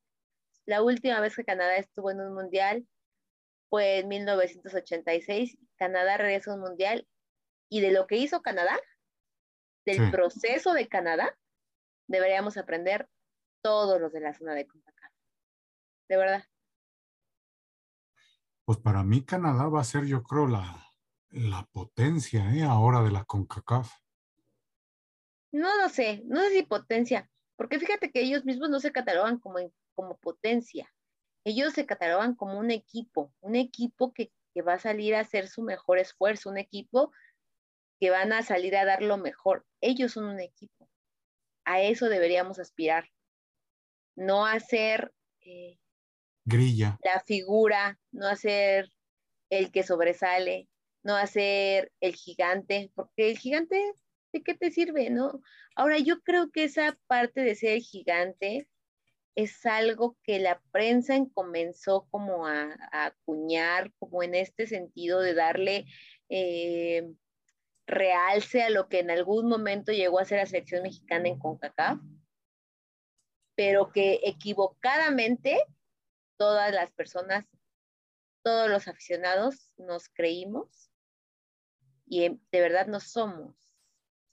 [0.71, 2.87] La última vez que Canadá estuvo en un mundial
[3.71, 5.59] fue en 1986.
[5.75, 7.09] Canadá regresa a un mundial
[7.69, 8.79] y de lo que hizo Canadá,
[9.85, 11.37] del proceso de Canadá,
[12.07, 13.09] deberíamos aprender
[13.65, 15.13] todos los de la zona de CONCACAF.
[16.09, 16.45] De verdad
[18.65, 20.87] pues para mí Canadá va a ser, yo creo, la,
[21.31, 22.63] la potencia ¿eh?
[22.63, 23.93] ahora de la CONCACAF.
[25.51, 29.41] no lo sé, no sé si potencia, porque fíjate que ellos mismos no se catalogan
[29.41, 29.59] como,
[30.01, 30.91] como potencia,
[31.45, 35.47] ellos se catalogan como un equipo, un equipo que, que va a salir a hacer
[35.47, 37.13] su mejor esfuerzo, un equipo
[37.99, 39.67] que van a salir a dar lo mejor.
[39.83, 40.89] Ellos son un equipo.
[41.67, 43.11] A eso deberíamos aspirar.
[44.17, 45.79] No hacer eh,
[46.47, 46.99] grilla.
[47.05, 48.91] La figura, no hacer
[49.51, 50.69] el que sobresale,
[51.03, 53.93] no hacer el gigante, porque el gigante,
[54.33, 55.43] ¿de qué te sirve, no?
[55.77, 58.67] Ahora, yo creo que esa parte de ser el gigante
[59.35, 65.87] es algo que la prensa comenzó como a, acuñar, como en este sentido de darle
[66.29, 67.09] eh,
[67.87, 72.01] realce a lo que en algún momento llegó a ser la selección mexicana en CONCACAF,
[73.57, 75.63] pero que equivocadamente
[76.37, 77.47] todas las personas,
[78.43, 80.91] todos los aficionados nos creímos
[82.07, 83.55] y de verdad no somos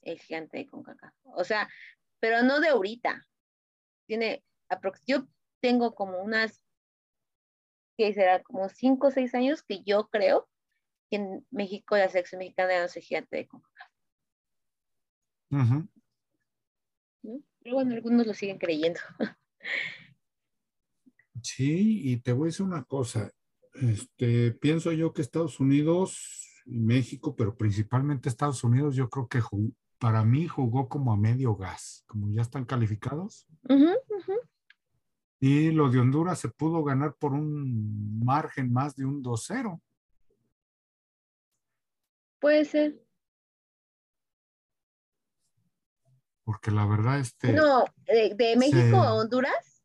[0.01, 1.13] el gigante de CONCACAF.
[1.23, 1.67] O sea,
[2.19, 3.27] pero no de ahorita.
[4.07, 4.43] Tiene
[5.06, 5.27] yo
[5.62, 6.63] tengo como unas,
[7.97, 10.47] que será como cinco o seis años que yo creo
[11.10, 13.89] que en México la selección mexicana no es gigante de CONCACAF.
[17.63, 18.99] Pero bueno, algunos lo siguen creyendo.
[21.43, 23.32] Sí, y te voy a decir una cosa.
[23.73, 29.41] Este, pienso yo que Estados Unidos y México, pero principalmente Estados Unidos, yo creo que
[29.99, 33.47] para mí jugó como a medio gas, como ya están calificados.
[35.39, 39.80] Y lo de Honduras se pudo ganar por un margen más de un 2-0.
[42.39, 43.00] Puede ser.
[46.43, 47.52] Porque la verdad, este.
[47.52, 49.84] No, ¿de, México a Honduras?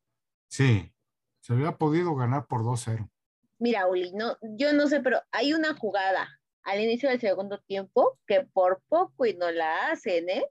[0.48, 0.92] Sí,
[1.40, 3.10] se había podido ganar por 2-0.
[3.58, 6.28] Mira, Uli, no, yo no sé, pero hay una jugada
[6.62, 10.44] al inicio del segundo tiempo que por poco y no la hacen, ¿eh?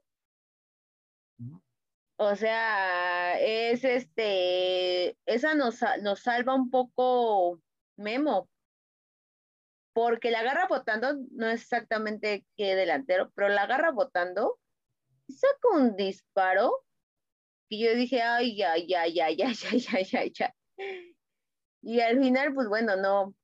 [2.24, 7.60] O sea, es este, esa nos, nos salva un poco
[7.96, 8.48] Memo,
[9.92, 14.60] porque la agarra votando, no es exactamente que delantero, pero la agarra votando,
[15.28, 16.84] saca un disparo,
[17.68, 20.54] y yo dije, ay, ya, ya, ya, ya, ya, ya, ya, ya.
[21.82, 23.34] Y al final, pues bueno, no,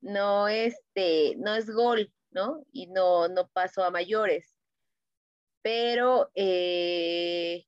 [0.00, 2.64] no, este, no es gol, ¿no?
[2.72, 4.56] Y no, no pasó a mayores.
[5.60, 7.66] Pero, eh,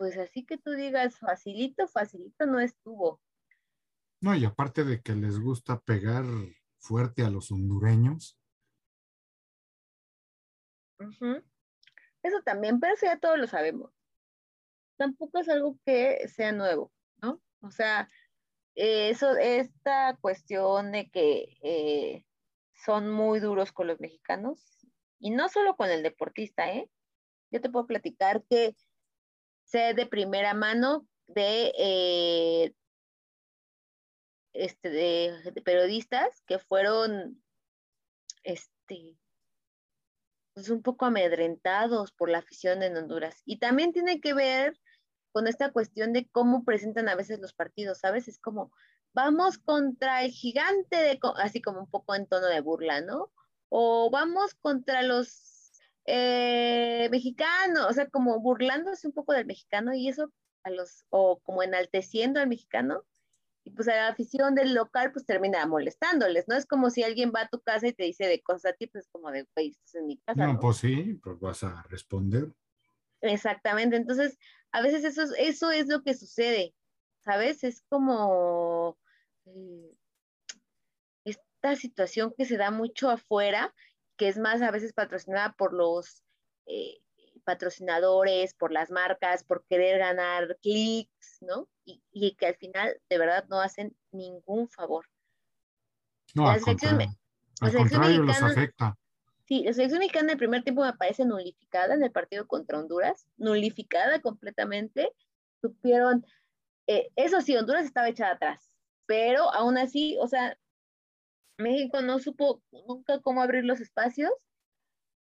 [0.00, 3.20] pues así que tú digas, facilito, facilito no estuvo.
[4.22, 6.24] No, y aparte de que les gusta pegar
[6.78, 8.38] fuerte a los hondureños.
[12.22, 13.92] Eso también, pero eso ya todos lo sabemos.
[14.96, 17.42] Tampoco es algo que sea nuevo, ¿no?
[17.60, 18.08] O sea,
[18.76, 22.24] eso, esta cuestión de que eh,
[22.86, 24.78] son muy duros con los mexicanos,
[25.18, 26.90] y no solo con el deportista, ¿eh?
[27.50, 28.74] Yo te puedo platicar que
[29.70, 32.74] sé de primera mano de eh,
[34.52, 37.42] este, de, periodistas que fueron
[38.42, 39.16] este,
[40.54, 43.42] pues un poco amedrentados por la afición en Honduras.
[43.44, 44.78] Y también tiene que ver
[45.32, 48.26] con esta cuestión de cómo presentan a veces los partidos, ¿sabes?
[48.26, 48.72] Es como,
[49.12, 53.32] vamos contra el gigante, de, así como un poco en tono de burla, ¿no?
[53.68, 55.49] O vamos contra los
[56.12, 60.32] eh, mexicanos, o sea, como burlándose un poco del mexicano y eso
[60.64, 63.04] a los, o como enalteciendo al mexicano,
[63.64, 66.56] y pues a la afición del local pues termina molestándoles, ¿no?
[66.56, 68.86] Es como si alguien va a tu casa y te dice de cosas a ti,
[68.86, 70.46] pues como de, güey, estás en mi casa.
[70.46, 72.52] No, pues sí, pues vas a responder.
[73.20, 74.38] Exactamente, entonces
[74.72, 76.74] a veces eso, eso es lo que sucede,
[77.22, 77.64] ¿sabes?
[77.64, 78.98] Es como
[79.44, 79.94] eh,
[81.24, 83.74] esta situación que se da mucho afuera,
[84.20, 86.22] que es más a veces patrocinada por los...
[86.66, 87.00] Eh,
[87.42, 91.68] patrocinadores, por las marcas, por querer ganar clics, ¿no?
[91.86, 95.06] Y, que al final de verdad no hacen ningún favor.
[96.34, 97.00] No, la selección,
[97.62, 98.94] al contrario, los afecta.
[99.46, 102.78] Sí, la selección mexicana en el primer tiempo me parece nulificada en el partido contra
[102.78, 105.10] Honduras, nulificada completamente.
[105.62, 106.26] Supieron,
[106.86, 108.70] eh, eso sí, Honduras estaba echada atrás,
[109.06, 110.58] pero aún así, o sea,
[111.60, 114.30] México no supo nunca cómo abrir los espacios.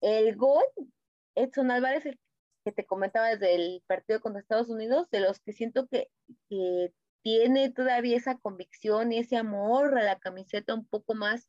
[0.01, 0.65] El gol
[1.37, 2.19] Edson Álvarez, el
[2.65, 6.09] que te comentaba desde el partido contra Estados Unidos, de los que siento que,
[7.23, 11.49] tiene todavía esa convicción y ese amor a la camiseta un poco más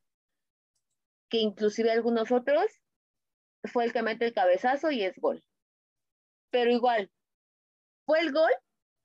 [1.29, 2.65] que inclusive algunos otros,
[3.63, 5.43] fue el que mete el cabezazo y es gol.
[6.49, 7.11] Pero igual,
[8.07, 8.51] fue el gol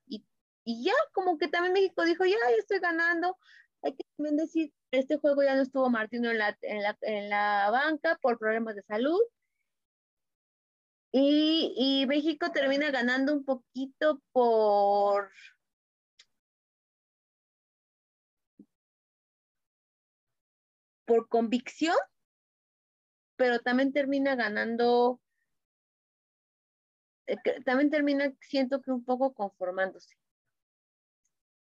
[0.07, 0.24] y,
[0.64, 3.37] ya, como que también México dijo, ya, ya estoy ganando.
[4.17, 8.19] También decir, este juego ya no estuvo Martino en la, en la, en la banca
[8.23, 9.21] por problemas de salud
[11.15, 15.31] Y, y México termina ganando un poquito por
[21.05, 21.97] por convicción,
[23.37, 25.21] pero también termina ganando,
[27.27, 30.15] eh, también termina, siento que un poco conformándose.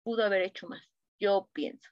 [0.04, 0.84] Pudo haber hecho más,
[1.20, 1.90] yo pienso.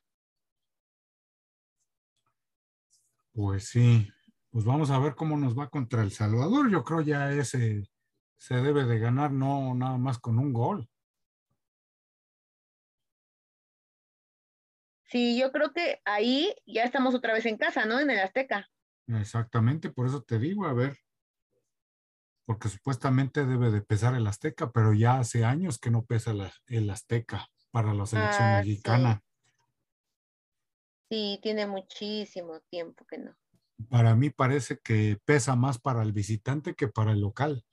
[3.39, 4.05] Pues sí,
[4.49, 6.69] pues vamos a ver cómo nos va contra El Salvador.
[6.69, 7.89] Yo creo ya ese
[8.37, 10.89] se debe de ganar no nada más con un gol.
[15.05, 18.01] Sí, yo creo que ahí ya estamos otra vez en casa, ¿no?
[18.01, 18.67] En el Azteca.
[19.07, 20.97] Exactamente, por eso te digo, a ver,
[22.45, 26.33] porque supuestamente debe de pesar el Azteca, pero ya hace años que no pesa
[26.67, 29.23] el Azteca para la selección ah, mexicana.
[31.09, 31.39] Sí.
[31.41, 33.35] tiene muchísimo tiempo que no.
[33.89, 37.63] Para mí parece que pesa más para el visitante que para el local.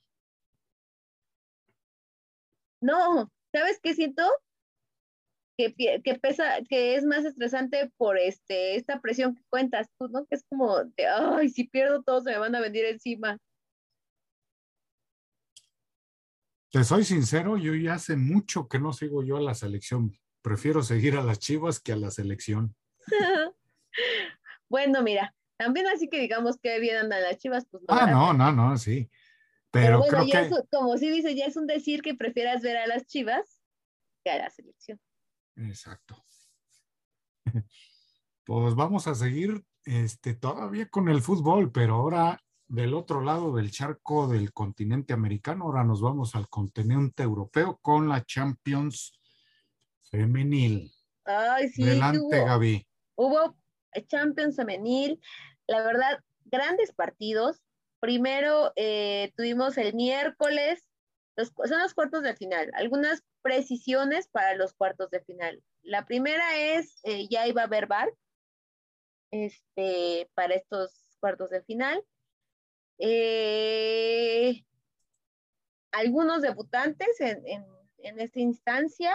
[2.81, 4.23] No, ¿sabes qué siento?
[5.57, 10.25] que, pesa, que es más estresante por este, esta presión que cuentas tú, ¿no?
[10.27, 13.37] Que es como de, ay, si pierdo todo se me van a venir encima.
[16.71, 20.15] Te soy sincero, yo ya hace mucho que no sigo yo a la selección.
[20.43, 22.75] Prefiero seguir a las Chivas que a la selección.
[24.69, 27.93] bueno, mira, también así que digamos que bien andan las Chivas, pues no.
[27.93, 29.09] Ah, no, no, no, sí.
[29.71, 30.67] Pero, bueno, creo que...
[30.71, 33.59] como si dice, ya es un decir que prefieras ver a las Chivas
[34.23, 34.99] que a la selección.
[35.55, 36.23] Exacto.
[38.43, 43.71] Pues vamos a seguir este, todavía con el fútbol, pero ahora del otro lado del
[43.71, 49.19] charco del continente americano, ahora nos vamos al continente europeo con la Champions
[50.09, 50.89] femenil.
[51.25, 51.83] Ay, sí.
[51.83, 52.87] Delante, Gaby.
[53.17, 53.57] Hubo
[54.07, 55.19] Champions femenil,
[55.65, 57.61] la verdad, grandes partidos.
[57.99, 60.87] Primero eh, tuvimos el miércoles,
[61.35, 62.71] son los cuartos de final.
[62.75, 65.63] Algunas precisiones para los cuartos de final.
[65.81, 68.13] La primera es, eh, ya iba a haber bar
[69.31, 72.03] este, para estos cuartos de final.
[72.99, 74.63] Eh,
[75.91, 77.43] algunos debutantes en,
[77.97, 79.11] en esta instancia,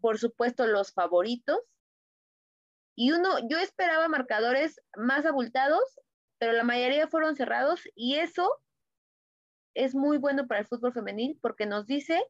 [0.00, 1.60] por supuesto los favoritos.
[3.00, 6.00] Y uno, yo esperaba marcadores más abultados,
[6.38, 8.60] pero la mayoría fueron cerrados y eso
[9.74, 12.20] es muy bueno para el fútbol femenil porque nos dice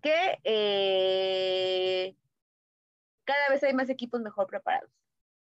[0.00, 2.16] que eh,
[3.24, 4.92] cada vez hay más equipos mejor preparados,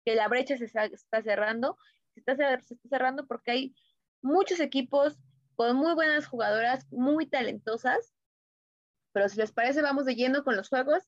[0.04, 0.90] que la brecha se está,
[1.22, 1.78] cerrando,
[2.16, 3.76] se está, se está cerrando porque hay
[4.24, 5.16] muchos equipos
[5.54, 8.16] con muy buenas jugadoras, muy talentosas,
[9.12, 11.04] pero si les parece vamos de lleno con los juegos,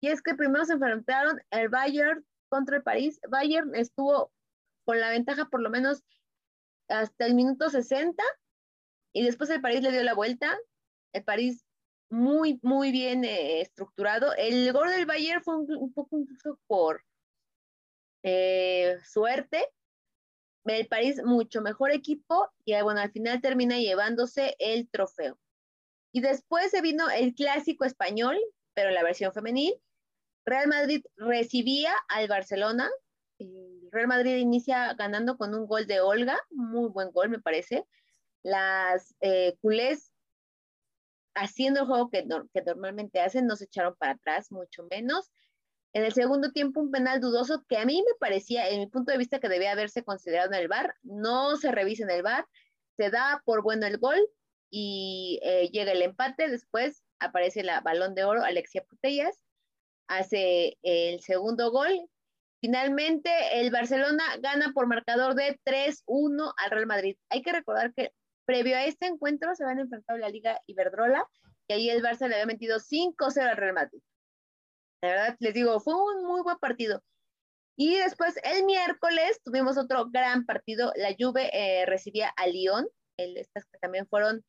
[0.00, 4.32] y es que primero se enfrentaron el Bayern contra el París, Bayern estuvo
[4.84, 6.02] con la ventaja por lo menos
[6.88, 8.22] hasta el minuto 60
[9.12, 10.56] y después el París le dio la vuelta,
[11.12, 11.64] el París
[12.10, 14.34] muy, muy bien eh, estructurado.
[14.34, 17.04] El gol del Bayern fue un, poco incluso por
[18.22, 19.66] eh, suerte.
[20.64, 25.38] El París, mucho mejor equipo, y bueno, al final termina llevándose el trofeo.
[26.12, 28.36] Y después se vino el clásico español,
[28.74, 29.74] pero la versión femenil.
[30.48, 32.88] Real Madrid recibía al Barcelona.
[33.38, 37.84] El Real Madrid inicia ganando con un gol de Olga, muy buen gol me parece.
[38.42, 40.12] Las eh, culés
[41.34, 42.24] haciendo el juego que,
[42.64, 45.30] normalmente hacen, no se echaron para atrás, mucho menos.
[45.92, 49.12] En el segundo tiempo, un penal dudoso que a mí me parecía, en mi punto
[49.12, 50.94] de vista, que debía haberse considerado en el VAR.
[51.02, 52.46] No se revisa en el VAR,
[52.96, 54.18] se da por bueno el gol
[54.70, 56.48] y eh, llega el empate.
[56.48, 59.38] Después aparece el balón de oro, Alexia Putellas,
[60.08, 62.08] hace el segundo gol.
[62.60, 63.30] Finalmente,
[63.60, 67.16] el Barcelona gana por marcador de 3-1 al Real Madrid.
[67.30, 68.12] Hay que recordar que
[68.48, 71.28] Previo a este encuentro se van enfrentado en la Liga Iberdrola,
[71.68, 74.00] y ahí el Barça le había metido 5-0 al Real Madrid.
[75.02, 77.02] La verdad, les digo, fue un muy buen partido.
[77.76, 80.92] Y después, el miércoles, tuvimos otro gran partido.
[80.96, 82.88] La Juve eh, recibía a Lyon.
[83.18, 84.42] estas que también fueron,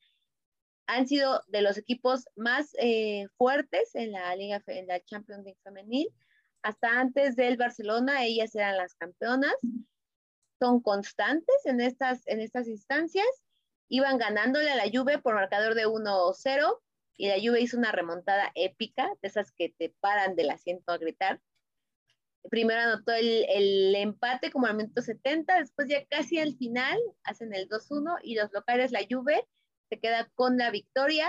[0.90, 5.60] han sido de los equipos más eh, fuertes en la Liga, en la Champions League
[5.62, 6.08] femenil.
[6.62, 9.54] Hasta antes del Barcelona, ellas eran las campeonas.
[10.58, 13.26] Son constantes en estas, en estas instancias
[13.88, 16.80] iban ganándole a la Juve por marcador de 1-0
[17.16, 20.98] y la Juve hizo una remontada épica, de esas que te paran del asiento a
[20.98, 21.40] gritar.
[22.48, 27.68] Primero anotó el, empate como al minuto 70, después ya casi al final hacen el
[27.68, 29.46] 2-1 y los locales, la Juve,
[29.90, 31.28] se queda con la victoria.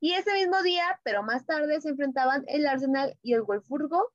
[0.00, 4.12] Y ese mismo día, pero más tarde, se enfrentaban el Arsenal y el Wolfsburgo.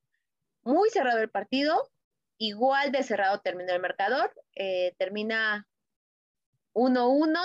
[0.64, 1.90] Muy cerrado el partido,
[2.38, 5.68] igual de cerrado terminó el marcador, eh, termina
[6.74, 7.40] 1-1.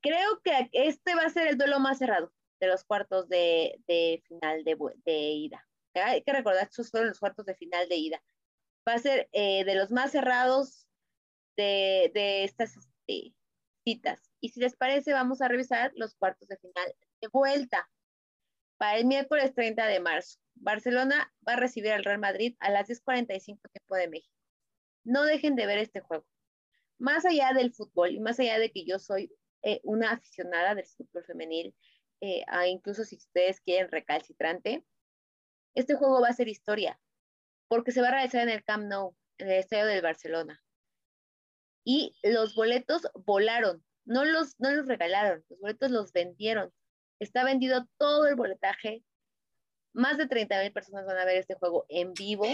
[0.00, 3.78] Creo que este va a ser el duelo más cerrado de los cuartos de,
[4.26, 5.66] final de, ida.
[5.94, 8.22] Hay que recordar que fueron los cuartos de final de ida.
[8.88, 10.86] Va a ser eh, de los más cerrados
[11.56, 13.34] de, estas este,
[13.86, 14.20] citas.
[14.40, 17.88] Y si les parece, vamos a revisar los cuartos de final de vuelta.
[18.78, 22.88] Para el miércoles 30 de marzo, Barcelona va a recibir al Real Madrid a las
[22.88, 24.34] 10.45 tiempo de México.
[25.04, 26.26] No dejen de ver este juego.
[26.98, 29.32] Más allá del fútbol y más allá de que yo soy
[29.62, 31.74] eh, una aficionada del fútbol femenil,
[32.20, 34.84] eh, incluso si ustedes quieren recalcitrante,
[35.74, 36.98] este juego va a ser historia,
[37.68, 40.62] porque se va a realizar en el Camp Nou, en el estadio del Barcelona.
[41.88, 46.72] Y los boletos volaron, no los, no los regalaron, los boletos los vendieron.
[47.20, 49.04] Está vendido todo el boletaje.
[49.92, 52.46] Más de 30 mil personas van a ver este juego en vivo.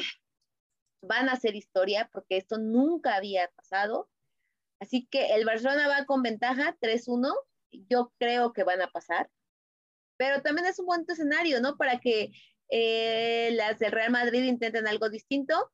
[1.00, 4.10] Van a hacer historia porque esto nunca había pasado.
[4.80, 7.34] Así que el Barcelona va con ventaja 3-1.
[7.88, 9.30] Yo creo que van a pasar.
[10.18, 11.78] Pero también es un buen escenario, ¿no?
[11.78, 12.32] Para que
[12.68, 15.70] eh, las del Real Madrid intenten algo distinto.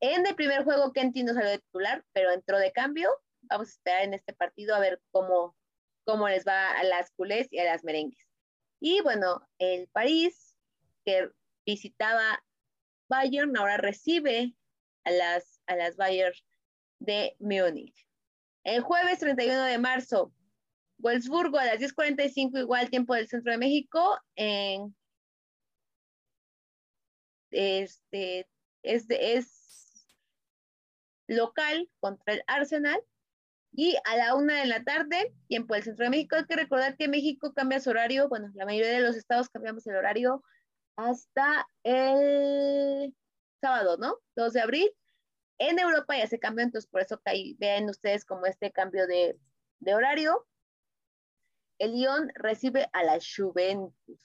[0.00, 3.10] En el primer juego, Kenty no salió de titular, pero entró de cambio.
[3.42, 5.56] Vamos a esperar en este partido a ver cómo,
[6.04, 8.28] cómo les va a las culés y a las merengues.
[8.80, 10.56] Y bueno, el París,
[11.04, 11.30] que
[11.66, 12.44] visitaba
[13.08, 14.54] Bayern, ahora recibe
[15.04, 16.34] a las, a las Bayern
[17.00, 18.06] de Múnich.
[18.64, 20.32] El jueves 31 de marzo,
[20.98, 24.94] Wolfsburgo a las 10.45, igual tiempo del centro de México, en
[27.50, 28.48] este,
[28.82, 29.57] es, es
[31.28, 33.00] local contra el Arsenal.
[33.72, 36.96] Y a la una de la tarde, tiempo del centro de México, hay que recordar
[36.96, 40.42] que México cambia su horario, bueno, la mayoría de los estados cambiamos el horario
[40.96, 43.14] hasta el
[43.60, 44.18] sábado, ¿no?
[44.34, 44.90] 2 de abril.
[45.58, 49.06] En Europa ya se cambió, entonces por eso que ahí vean ustedes como este cambio
[49.06, 49.38] de,
[49.80, 50.48] de horario
[51.78, 54.20] el Lyon recibe a la Juventus.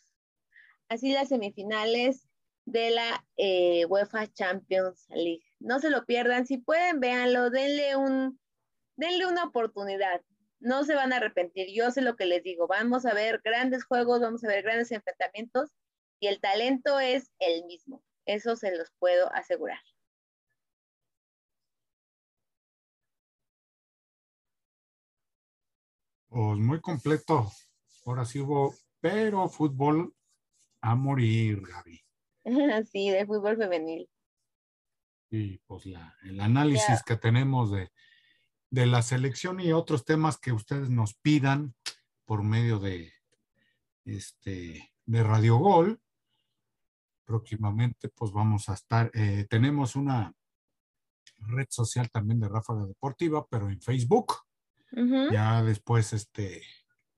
[0.89, 2.27] Así las semifinales
[2.65, 5.45] de la eh, UEFA Champions League.
[5.63, 8.37] No se lo pierdan, si pueden, véanlo, denle, un,
[8.97, 10.21] denle una oportunidad.
[10.59, 12.67] No se van a arrepentir, yo sé lo que les digo.
[12.67, 15.71] Vamos a ver grandes juegos, vamos a ver grandes enfrentamientos
[16.19, 18.03] y el talento es el mismo.
[18.25, 19.79] Eso se los puedo asegurar.
[26.27, 27.49] Pues muy completo.
[28.05, 30.13] Ahora sí hubo, pero fútbol
[30.81, 32.01] a morir, Gaby.
[32.91, 34.09] Sí, de fútbol femenil.
[35.33, 37.91] Y pues la, el análisis que tenemos de,
[38.69, 41.73] de la selección y otros temas que ustedes nos pidan
[42.23, 43.11] por medio de
[44.05, 45.99] este de Radio Gol.
[47.25, 50.31] Próximamente, pues vamos a estar, eh, tenemos una
[51.37, 54.33] red social también de Ráfaga Deportiva, pero en Facebook.
[55.31, 56.61] Ya después este,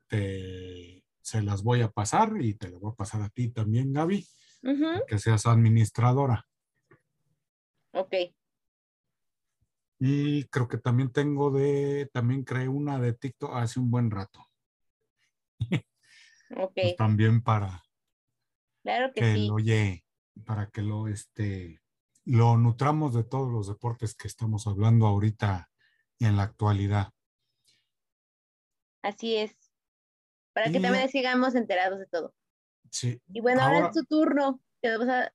[0.09, 4.25] se las voy a pasar y te lo voy a pasar a ti también, Gaby,
[5.05, 6.47] que seas administradora.
[7.95, 8.13] Ok.
[9.99, 14.45] Y creo que también tengo de, también creé una de TikTok hace un buen rato.
[16.57, 16.73] Ok.
[16.75, 17.83] Pues también para
[18.83, 20.05] claro que, lo oye,
[20.45, 21.81] para que lo, este,
[22.23, 25.71] lo nutramos de todos los deportes que estamos hablando ahorita
[26.19, 27.09] en la actualidad.
[29.01, 29.57] Así es.
[30.53, 32.35] Para que también sigamos enterados de todo.
[32.91, 33.19] Sí.
[33.33, 34.61] Y bueno, ahora, es tu turno.
[34.83, 35.31] a...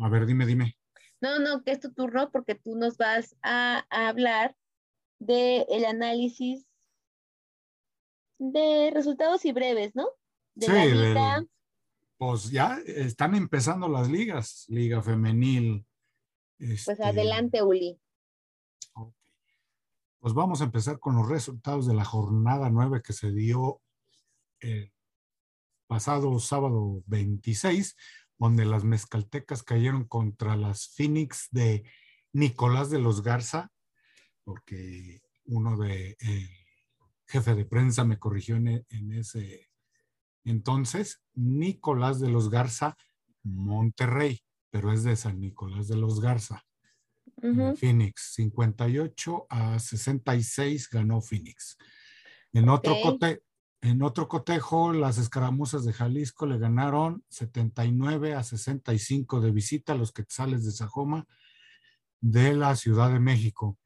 [0.00, 0.76] A ver, dime, dime.
[1.20, 4.56] No, no, que es tu turno porque tú nos vas a, hablar
[5.18, 6.66] del el análisis
[8.38, 10.08] de resultados y breves, ¿no?
[10.54, 11.48] De sí,
[12.16, 15.86] pues ya están empezando las ligas, liga femenil.
[16.58, 17.98] Pues este, adelante, Uli.
[20.18, 23.80] Pues vamos a empezar con los resultados de la jornada 9 que se dio
[24.58, 24.92] el
[25.86, 27.96] pasado sábado 26,
[28.40, 31.84] donde las mezcaltecas cayeron contra las Phoenix de
[32.32, 33.70] Nicolás de los Garza,
[34.42, 36.48] porque uno de el
[37.28, 39.70] jefe de prensa me corrigió en, en ese
[40.44, 42.96] entonces, Nicolás de los Garza
[43.42, 46.64] Monterrey, pero es de San Nicolás de los Garza.
[47.76, 51.78] Phoenix, 58 a 66 ganó Phoenix.
[52.52, 52.96] En otro,
[53.82, 59.96] en otro cotejo, las escaramuzas de Jalisco le ganaron 79 a 65 de visita a
[59.96, 61.26] los quetzales de Sajoma
[62.20, 63.78] de la Ciudad de México.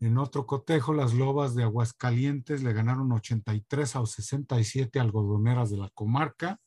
[0.00, 5.90] En otro cotejo, las lobas de Aguascalientes le ganaron 83 a 67 algodoneras de la
[5.90, 6.58] comarca.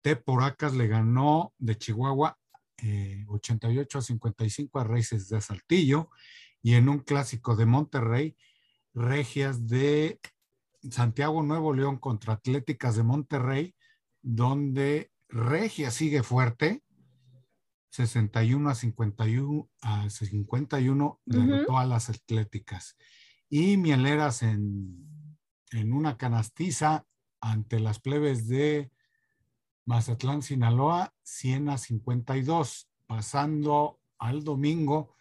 [0.00, 2.38] Teporacas le ganó de Chihuahua
[3.26, 6.10] 88 eh, a 55 a Raíces de Saltillo
[6.62, 8.36] Y en un clásico de Monterrey,
[8.94, 10.20] Regias de
[10.90, 13.74] Santiago Nuevo León contra Atléticas de Monterrey,
[14.22, 16.82] donde Regia sigue fuerte,
[17.90, 22.96] 61 a 51 a 51 derrotó a las Atléticas.
[23.48, 25.36] Y Mieleras en,
[25.72, 27.06] en una canastiza
[27.40, 28.90] ante las plebes de
[29.84, 32.90] Mazatlán, Sinaloa, 100 a 52.
[33.06, 35.16] Pasando al domingo,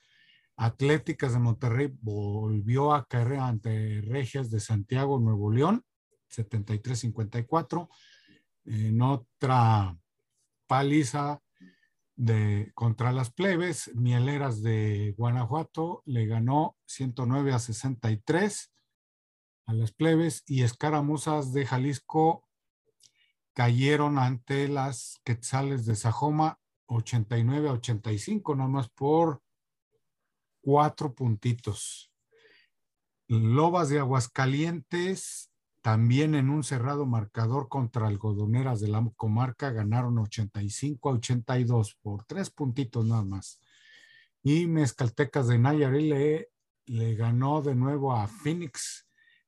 [0.58, 5.86] Atléticas de Monterrey volvió a caer ante Regias de Santiago, Nuevo León,
[6.30, 7.88] 73-54.
[8.66, 9.96] En otra
[10.66, 11.42] paliza
[12.16, 18.74] de, contra las plebes, Mieleras de Guanajuato le ganó 109 a 63
[19.68, 22.48] a las plebes y Escaramuzas de Jalisco
[23.54, 29.42] cayeron ante las Quetzales de Sajoma 89 a 85, nada más por
[30.68, 32.12] cuatro puntitos.
[33.30, 35.50] Lobas de Aguascalientes,
[35.82, 42.26] también en un cerrado marcador contra algodoneras de la comarca, ganaron 85 a 82 por
[42.26, 43.62] tres puntitos nada más.
[44.44, 46.50] Y Mezcaltecas de Nayarit le,
[46.86, 49.08] le ganó de nuevo a Phoenix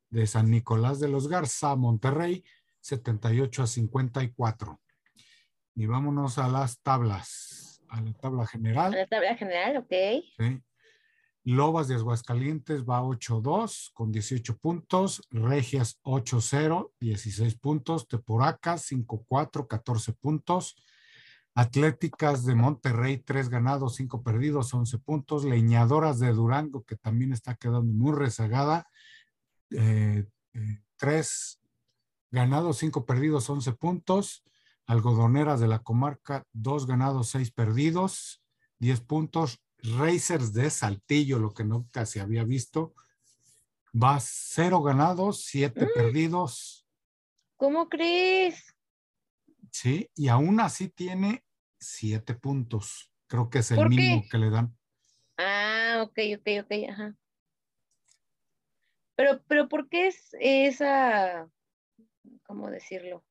[0.09, 2.45] de San Nicolás de los Garza, Monterrey,
[2.79, 4.79] 78 a 54.
[5.75, 8.93] Y vámonos a las tablas, a la tabla general.
[8.93, 10.23] A la tabla general, ok.
[10.37, 10.63] Sí.
[11.43, 20.13] Lobas de Aguascalientes va 8-2 con 18 puntos, Regias 8-0, 16 puntos, Teporacas 5-4, 14
[20.13, 20.75] puntos,
[21.55, 27.55] Atléticas de Monterrey 3 ganados, 5 perdidos, 11 puntos, Leñadoras de Durango que también está
[27.55, 28.87] quedando muy rezagada,
[29.69, 30.79] 3 eh, eh,
[32.31, 34.43] ganados, 5 perdidos, 11 puntos,
[34.85, 38.41] Algodoneras de la comarca 2 ganados, 6 perdidos,
[38.79, 42.93] 10 puntos, Racers de Saltillo, lo que nunca se había visto.
[43.91, 45.89] Va cero ganados, siete mm.
[45.93, 46.87] perdidos.
[47.55, 48.75] ¿Cómo crees?
[49.71, 51.43] Sí, y aún así tiene
[51.79, 53.11] siete puntos.
[53.27, 54.75] Creo que es el mínimo que le dan.
[55.37, 57.15] Ah, ok, ok, ok, ajá.
[59.15, 61.49] Pero, pero ¿por qué es esa,
[62.43, 63.23] cómo decirlo?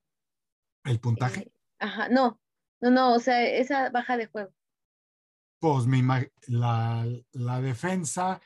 [0.84, 1.40] El puntaje.
[1.40, 2.40] Eh, ajá, no,
[2.80, 4.52] no, no, o sea, esa baja de juego
[5.58, 5.86] pues
[6.46, 8.40] la, la, defensa,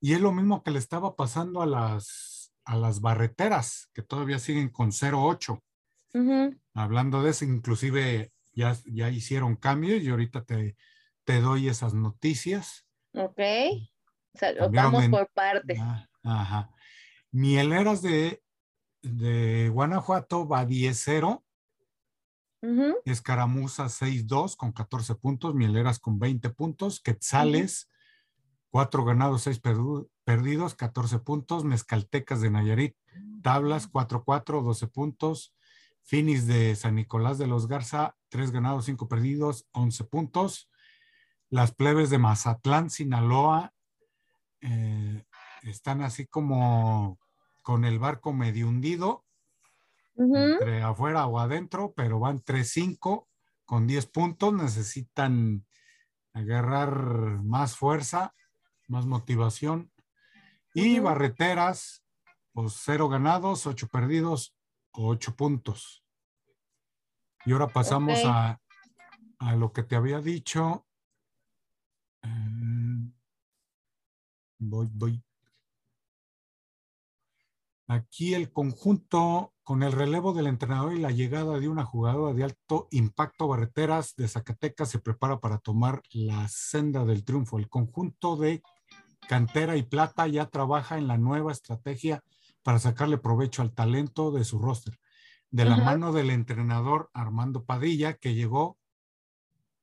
[0.00, 4.38] y es lo mismo que le estaba pasando a las, a las barreteras, que todavía
[4.38, 5.62] siguen con 0-8.
[6.74, 10.76] Hablando de eso, inclusive ya, ya hicieron cambios y ahorita te,
[11.24, 12.86] te doy esas noticias.
[13.14, 13.40] Ok.
[14.32, 15.78] O sea, vamos por partes.
[15.80, 16.70] Ah, ajá.
[17.30, 18.42] Mieleras de,
[19.02, 21.42] de Guanajuato va 10-0
[23.04, 27.88] Escaramuza 6-2 con 14 puntos, Mieleras con 20 puntos, Quetzales
[28.70, 29.60] 4 ganados, 6
[30.24, 32.96] perdidos, 14 puntos, Mezcaltecas de Nayarit,
[33.42, 35.54] Tablas 4-4, 12 puntos,
[36.02, 40.70] Finis de San Nicolás de los Garza 3 ganados, 5 perdidos, 11 puntos,
[41.50, 43.72] las plebes de Mazatlán, Sinaloa,
[44.60, 45.24] eh,
[45.62, 47.18] están así como
[47.62, 49.24] con el barco medio hundido,
[50.18, 53.28] entre afuera o adentro, pero van 3-5
[53.64, 54.52] con 10 puntos.
[54.52, 55.64] Necesitan
[56.32, 58.34] agarrar más fuerza,
[58.88, 59.92] más motivación.
[60.74, 62.04] Y barreteras,
[62.52, 64.56] pues 0 ganados, 8 perdidos,
[64.92, 66.04] 8 puntos.
[67.44, 68.60] Y ahora pasamos a,
[69.38, 70.86] a, lo que te había dicho.
[72.22, 73.12] Eh,
[74.58, 75.22] voy, voy.
[77.90, 82.44] Aquí el conjunto con el relevo del entrenador y la llegada de una jugadora de
[82.44, 87.58] alto impacto, Barreteras de Zacatecas se prepara para tomar la senda del triunfo.
[87.58, 88.62] El conjunto de
[89.26, 92.22] Cantera y Plata ya trabaja en la nueva estrategia
[92.62, 94.98] para sacarle provecho al talento de su roster.
[95.50, 98.76] De la mano del entrenador Armando Padilla, que llegó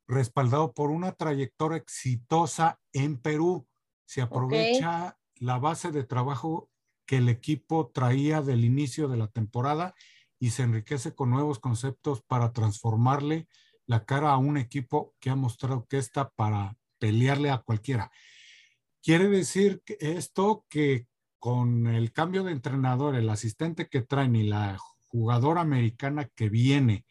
[0.07, 3.67] respaldado por una trayectoria exitosa en Perú.
[4.05, 6.69] Se aprovecha la base de trabajo
[7.05, 9.95] que el equipo traía del inicio de la temporada
[10.39, 13.47] y se enriquece con nuevos conceptos para transformarle
[13.85, 18.11] la cara a un equipo que ha mostrado que está para pelearle a cualquiera.
[19.01, 21.07] Quiere decir esto que
[21.39, 24.77] con el cambio de entrenador, el asistente que traen y la
[25.07, 27.05] jugadora americana que viene,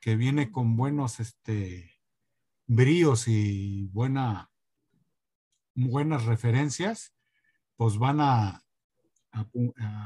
[0.00, 1.92] que viene con buenos este,
[2.66, 4.50] bríos y buena,
[5.74, 7.12] buenas referencias,
[7.76, 8.65] pues van a,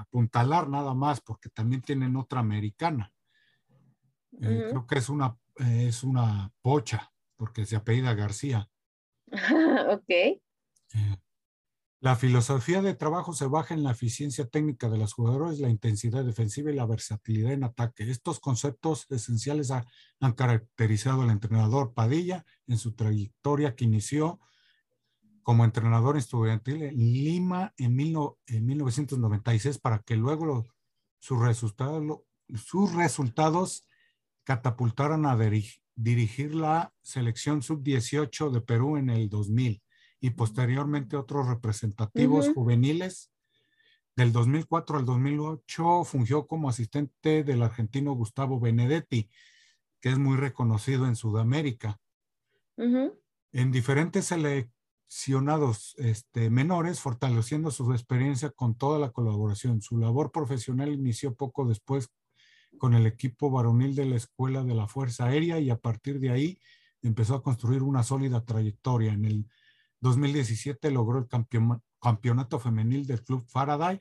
[0.01, 3.13] apuntalar nada más, porque también tienen otra americana.
[4.41, 8.69] Eh, creo que es una, es una pocha, porque se apellida García.
[9.91, 10.09] ok.
[10.09, 10.41] Eh,
[12.01, 16.25] La filosofía de trabajo se baja en la eficiencia técnica de los jugadores, la intensidad
[16.25, 18.11] defensiva y la versatilidad en ataque.
[18.11, 24.41] Estos conceptos esenciales han caracterizado al entrenador Padilla en su trayectoria que inició
[25.51, 30.69] como entrenador estudiantil en Lima en, 1996 para que luego
[31.19, 32.21] sus, resultados,
[32.55, 33.85] sus resultados
[34.45, 35.37] catapultaran a
[35.97, 39.83] dirigir la selección sub-18 de Perú en el 2000
[40.21, 43.33] y posteriormente otros representativos juveniles.
[44.15, 49.29] Del 2004 al 2008 fungió como asistente del argentino Gustavo Benedetti,
[50.01, 51.99] que es muy reconocido en Sudamérica.
[52.77, 54.31] En diferentes
[55.11, 59.83] seleccionados este, menores, fortaleciendo su experiencia con toda la colaboración.
[59.83, 62.11] Su labor profesional inició poco después
[62.79, 66.31] con el equipo varonil de la Escuela de la Fuerza Aérea y a partir de
[66.31, 66.61] ahí
[67.03, 69.13] empezó a construir una sólida trayectoria.
[69.13, 69.47] En el
[69.99, 71.27] 2017 logró el
[71.99, 74.01] campeonato femenil del Club Faraday,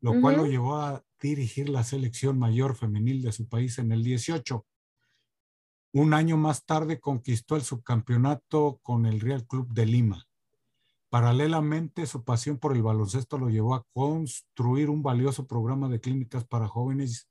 [0.00, 4.04] lo cual lo llevó a dirigir la selección mayor femenil de su país en el
[4.04, 4.66] 18.
[5.94, 10.26] Un año más tarde conquistó el subcampeonato con el Real Club de Lima.
[11.10, 16.44] Paralelamente, su pasión por el baloncesto lo llevó a construir un valioso programa de clínicas
[16.44, 17.28] para jóvenes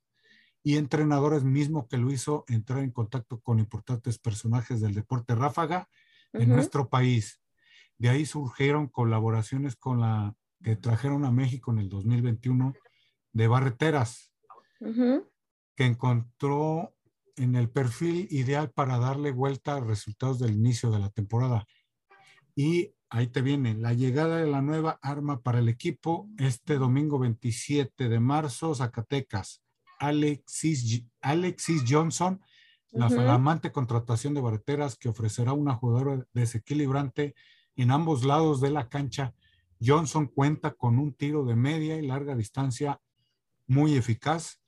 [0.63, 5.87] y entrenadores mismo que lo hizo entrar en contacto con importantes personajes del deporte ráfaga
[6.33, 7.41] en nuestro país.
[7.97, 12.73] De ahí surgieron colaboraciones con la que trajeron a México en el 2021
[13.31, 14.33] de barreteras,
[14.79, 16.93] que encontró
[17.37, 21.65] en el perfil ideal para darle vuelta a resultados del inicio de la temporada.
[22.55, 27.19] Y ahí te viene la llegada de la nueva arma para el equipo este domingo
[27.19, 29.61] 27 de marzo, Zacatecas.
[29.99, 32.41] Alexis, Alexis Johnson,
[32.91, 37.35] la flamante contratación de barreteras que ofrecerá una jugadora desequilibrante
[37.75, 39.33] en ambos lados de la cancha.
[39.81, 43.01] Johnson cuenta con un tiro de media y larga distancia
[43.67, 44.61] muy eficaz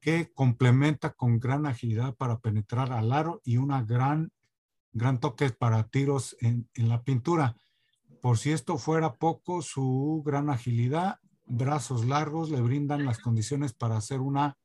[0.00, 4.32] que complementa con gran agilidad para penetrar al aro y una gran,
[4.92, 7.56] gran toque para tiros en, en la pintura.
[8.24, 13.98] Por si esto fuera poco, su gran agilidad, brazos largos le brindan las condiciones para
[13.98, 14.56] hacer una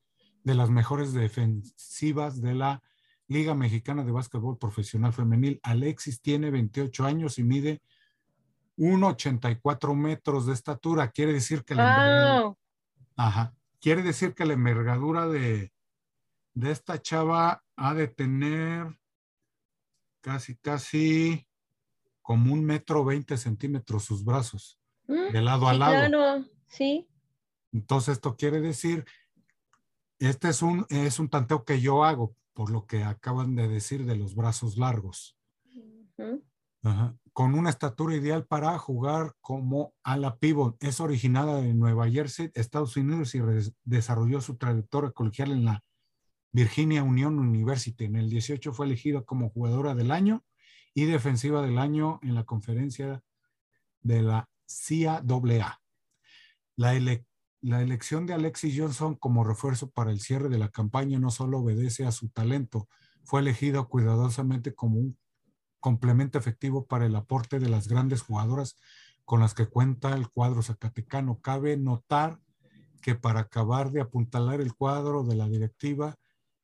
[0.45, 2.81] de las mejores defensivas de la
[3.27, 5.59] Liga Mexicana de Básquetbol Profesional Femenil.
[5.61, 7.81] Alexis tiene 28 años y mide
[8.77, 11.11] 1,84 metros de estatura.
[11.11, 12.55] Quiere decir que la
[13.17, 13.53] Ajá.
[13.81, 15.73] Quiere decir que la envergadura de,
[16.53, 18.97] de esta chava ha de tener
[20.21, 21.48] casi, casi
[22.29, 25.93] como un metro veinte centímetros sus brazos, mm, de lado a lado.
[25.93, 27.09] Claro, sí.
[27.73, 29.03] Entonces, esto quiere decir,
[30.19, 34.05] este es un, es un tanteo que yo hago, por lo que acaban de decir
[34.05, 35.39] de los brazos largos.
[37.33, 40.77] Con una estatura ideal para jugar como ala pivot.
[40.83, 43.39] Es originada de Nueva Jersey, Estados Unidos y
[43.85, 45.83] desarrolló su trayectoria colegial en la
[46.51, 48.05] Virginia Union University.
[48.05, 50.43] En el 18 fue elegida como jugadora del año
[50.93, 53.23] y defensiva del año en la conferencia
[54.01, 55.23] de la CIA
[56.75, 56.99] La,
[57.61, 61.59] la elección de Alexis Johnson como refuerzo para el cierre de la campaña no solo
[61.59, 62.87] obedece a su talento,
[63.23, 65.17] fue elegido cuidadosamente como un
[65.79, 68.77] complemento efectivo para el aporte de las grandes jugadoras
[69.25, 71.39] con las que cuenta el cuadro zacatecano.
[71.39, 72.39] Cabe notar
[73.01, 76.15] que para acabar de apuntalar el cuadro de la directiva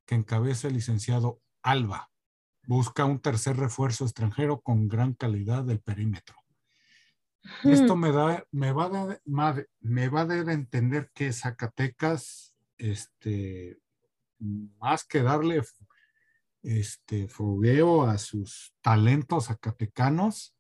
[0.06, 2.10] que encabeza el licenciado Alba,
[2.68, 6.36] busca un tercer refuerzo extranjero con gran calidad del perímetro.
[7.64, 8.90] Esto me, da, me, va a
[9.82, 13.78] me va a dar a entender que Zacatecas, este,
[14.40, 15.62] más que darle
[16.64, 20.56] este, fogueo a sus talentos zacatecanos,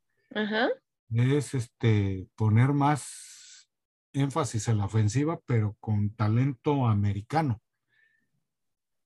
[1.09, 3.69] es este, poner más
[4.13, 7.61] énfasis en la ofensiva, pero con talento americano.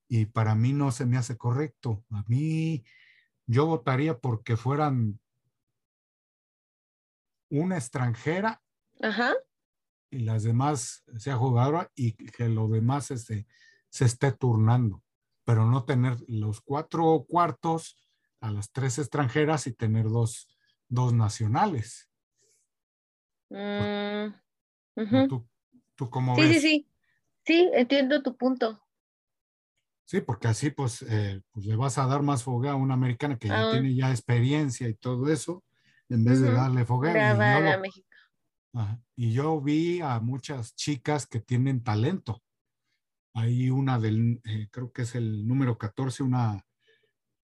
[0.09, 2.03] Y para mí no se me hace correcto.
[2.09, 2.83] A mí,
[3.45, 5.19] yo votaría porque fueran
[7.49, 8.61] una extranjera
[10.11, 13.47] y las demás sea jugadora y que lo demás este,
[13.89, 15.03] se esté turnando,
[15.45, 17.97] pero no tener los cuatro cuartos
[18.39, 20.47] a las tres extranjeras y tener dos,
[20.87, 22.09] dos nacionales.
[23.49, 25.47] Mm, ¿Tú,
[25.95, 26.51] ¿Tú, cómo sí, ves?
[26.53, 26.87] Sí, sí,
[27.45, 28.81] sí, entiendo tu punto.
[30.09, 33.37] Sí, porque así pues, eh, pues le vas a dar más fogueo a una americana
[33.37, 33.71] que ya ah.
[33.71, 35.63] tiene ya experiencia y todo eso
[36.09, 37.13] en vez de darle fogueo.
[39.15, 42.41] Y yo, vi a muchas chicas que tienen talento.
[43.35, 46.65] Hay una del, eh, creo que es el número 14, una,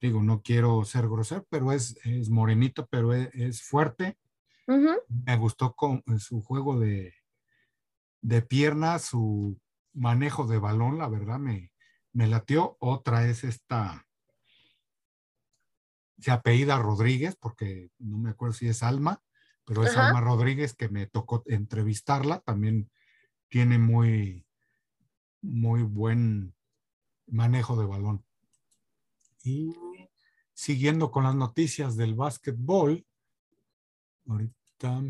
[0.02, 4.18] digo, no quiero ser grosero, pero es, es morenito, pero es, fuerte.
[4.66, 7.14] Me gustó con su juego de,
[8.22, 9.56] de piernas, su
[9.94, 11.70] manejo de balón, la verdad me,
[12.16, 12.78] me latió.
[12.80, 14.08] Otra es esta,
[16.18, 19.22] se apellida Rodríguez, porque no me acuerdo si es Alma,
[19.66, 22.90] pero es Alma Rodríguez que me tocó entrevistarla, también
[23.50, 24.48] tiene muy,
[25.42, 26.56] muy buen
[27.28, 28.24] manejo de balón.
[29.44, 29.76] Y
[30.54, 33.06] siguiendo con las noticias del básquetbol,
[34.28, 35.04] ahorita...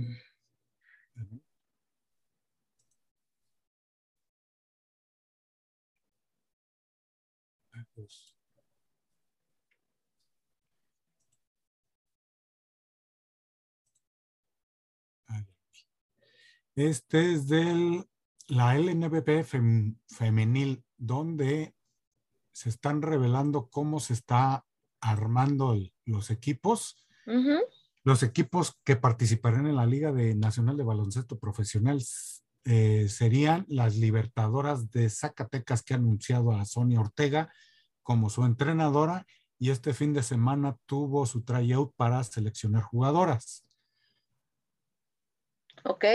[16.75, 18.05] Este es de
[18.47, 19.45] la LNBP
[20.07, 21.73] femenil, donde
[22.51, 24.65] se están revelando cómo se está
[24.99, 27.07] armando los equipos.
[28.03, 32.03] Los equipos que participarán en la Liga de Nacional de Baloncesto Profesional
[32.65, 37.51] eh, serían las Libertadoras de Zacatecas que ha anunciado a Sonia Ortega
[38.05, 39.25] como su entrenadora
[39.57, 43.65] y este fin de semana tuvo su tryout para seleccionar jugadoras.
[45.83, 46.05] Ok.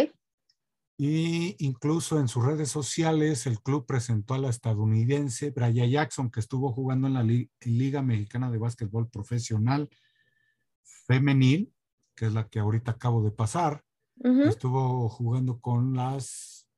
[0.97, 6.39] Y incluso en sus redes sociales el club presentó a la estadounidense Brian Jackson, que
[6.39, 7.25] estuvo jugando en la
[7.63, 9.89] Liga Mexicana de Básquetbol Profesional
[10.85, 11.75] Femenil,
[12.15, 13.83] que es la que ahorita acabo de pasar.
[14.23, 16.69] Estuvo jugando con las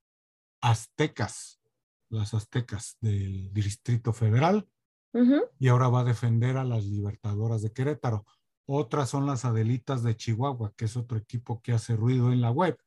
[0.63, 1.61] Aztecas,
[2.09, 4.67] las Aztecas del Distrito Federal
[5.59, 8.25] y ahora va a defender a las Libertadoras de Querétaro.
[8.67, 12.51] Otras son las Adelitas de Chihuahua, que es otro equipo que hace ruido en la
[12.51, 12.79] web.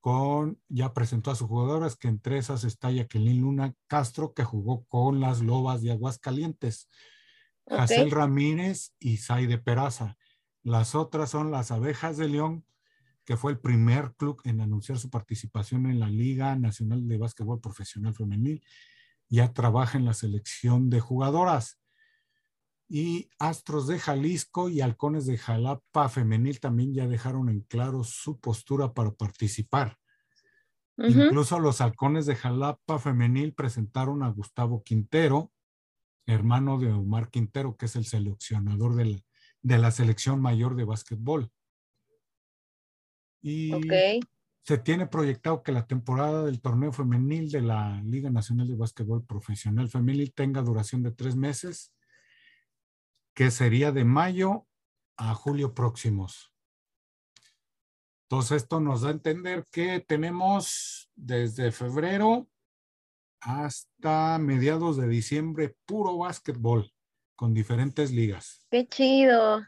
[0.00, 4.84] Con, ya presentó a sus jugadoras, que entre esas está Jacqueline Luna Castro, que jugó
[4.86, 6.88] con las Lobas de Aguascalientes,
[7.64, 8.08] okay.
[8.10, 10.16] Ramírez y Saide Peraza.
[10.62, 12.64] Las otras son las Abejas de León,
[13.24, 17.60] que fue el primer club en anunciar su participación en la Liga Nacional de Básquetbol
[17.60, 18.62] Profesional Femenil,
[19.30, 21.80] ya trabaja en la selección de jugadoras.
[22.88, 28.40] Y Astros de Jalisco y Halcones de Jalapa Femenil también ya dejaron en claro su
[28.40, 29.96] postura para participar.
[30.98, 35.50] Incluso los Halcones de Jalapa Femenil presentaron a Gustavo Quintero,
[36.26, 41.50] hermano de Omar Quintero, que es el seleccionador de la selección mayor de básquetbol.
[43.40, 43.70] Y
[44.62, 49.24] se tiene proyectado que la temporada del torneo femenil de la Liga Nacional de Básquetbol
[49.24, 51.94] Profesional Femenil tenga duración de tres meses,
[53.34, 54.66] que sería de mayo
[55.16, 56.54] a julio próximos.
[58.24, 62.48] Entonces, esto nos da a entender que tenemos desde febrero
[63.40, 66.92] hasta mediados de diciembre puro básquetbol
[67.34, 68.66] con diferentes ligas.
[68.70, 69.62] Qué chido.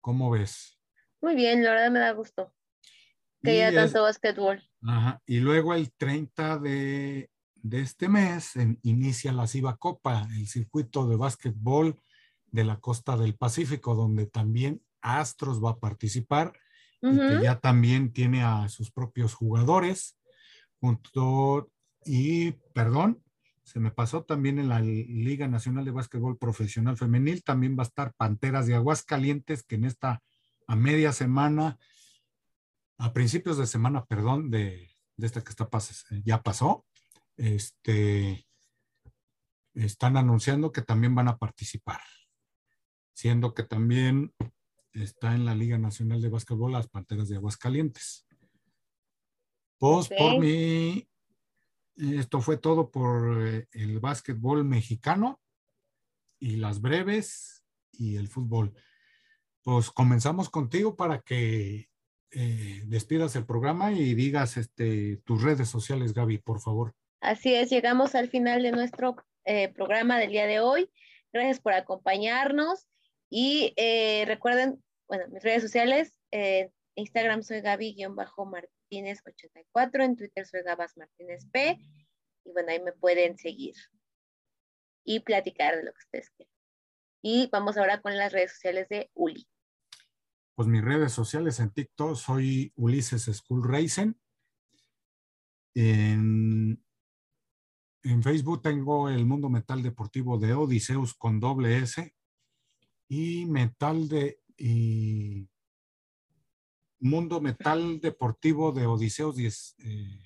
[0.00, 0.78] ¿Cómo ves?
[1.22, 2.52] Muy bien, la verdad me da gusto.
[3.42, 4.62] Que ya tanto básquetbol.
[4.82, 5.22] Ajá.
[5.26, 7.30] Y luego el 30 de,
[7.70, 12.00] este mes inicia la CIBA Copa, el circuito de básquetbol
[12.50, 16.52] de la costa del Pacífico, donde también Astros va a participar
[17.02, 20.18] y que ya también tiene a sus propios jugadores.
[20.80, 21.70] Junto,
[22.04, 23.22] y, perdón,
[23.70, 27.86] se me pasó también en la Liga Nacional de Básquetbol Profesional Femenil, también va a
[27.86, 30.22] estar Panteras de Aguascalientes, que en esta
[30.66, 31.78] a media semana
[33.00, 35.68] a principios de semana, perdón, de, esta que está
[36.22, 36.84] ya pasó,
[37.36, 38.46] este,
[39.74, 42.00] están anunciando que también van a participar,
[43.14, 44.34] siendo que también
[44.92, 48.26] está en la Liga Nacional de Básquetbol las Panteras de Aguascalientes.
[49.78, 51.08] Pues por mí,
[51.96, 55.40] esto fue todo por eh, el básquetbol mexicano
[56.38, 58.74] y las breves y el fútbol.
[59.62, 61.89] Pues comenzamos contigo para que
[62.32, 66.94] eh, despidas el programa y digas este, tus redes sociales, Gaby, por favor.
[67.20, 70.90] Así es, llegamos al final de nuestro eh, programa del día de hoy.
[71.32, 72.86] Gracias por acompañarnos
[73.28, 76.14] y eh, recuerden, bueno, mis redes sociales,
[76.94, 81.78] Instagram soy Gaby-Martínez84, en Twitter soy Gabas Martínez P
[82.44, 83.74] y bueno, ahí me pueden seguir
[85.04, 86.54] y platicar de lo que ustedes quieran.
[87.22, 89.48] Y vamos ahora con las redes sociales de Uli
[90.54, 94.12] pues mis redes sociales en TikTok soy Ulises School Racing.
[95.74, 96.82] En,
[98.22, 102.14] Facebook tengo el Mundo Metal Deportivo de Odiseus con doble S
[103.08, 105.48] y Metal de y
[106.98, 110.22] Mundo Metal Deportivo de Odiseus 10, eh,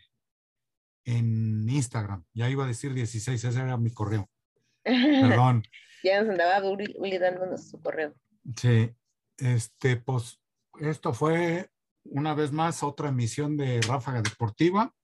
[1.05, 2.25] en Instagram.
[2.33, 4.29] Ya iba a decir 16, ese era mi correo.
[4.85, 5.63] Perdón.
[6.03, 8.15] ya nos andaba Uli dándonos su correo.
[8.57, 8.91] Sí,
[9.39, 10.41] este, pues
[10.81, 11.71] esto fue
[12.05, 14.95] una vez más otra emisión de Ráfaga Deportiva.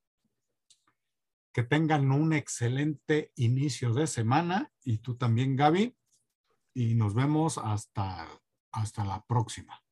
[1.53, 5.97] Que tengan un excelente inicio de semana y tú también, Gaby.
[6.75, 8.29] Y nos vemos hasta,
[8.71, 9.83] hasta la próxima.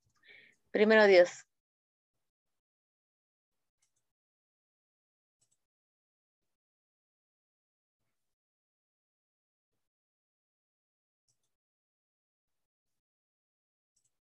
[0.70, 1.47] Primero Dios.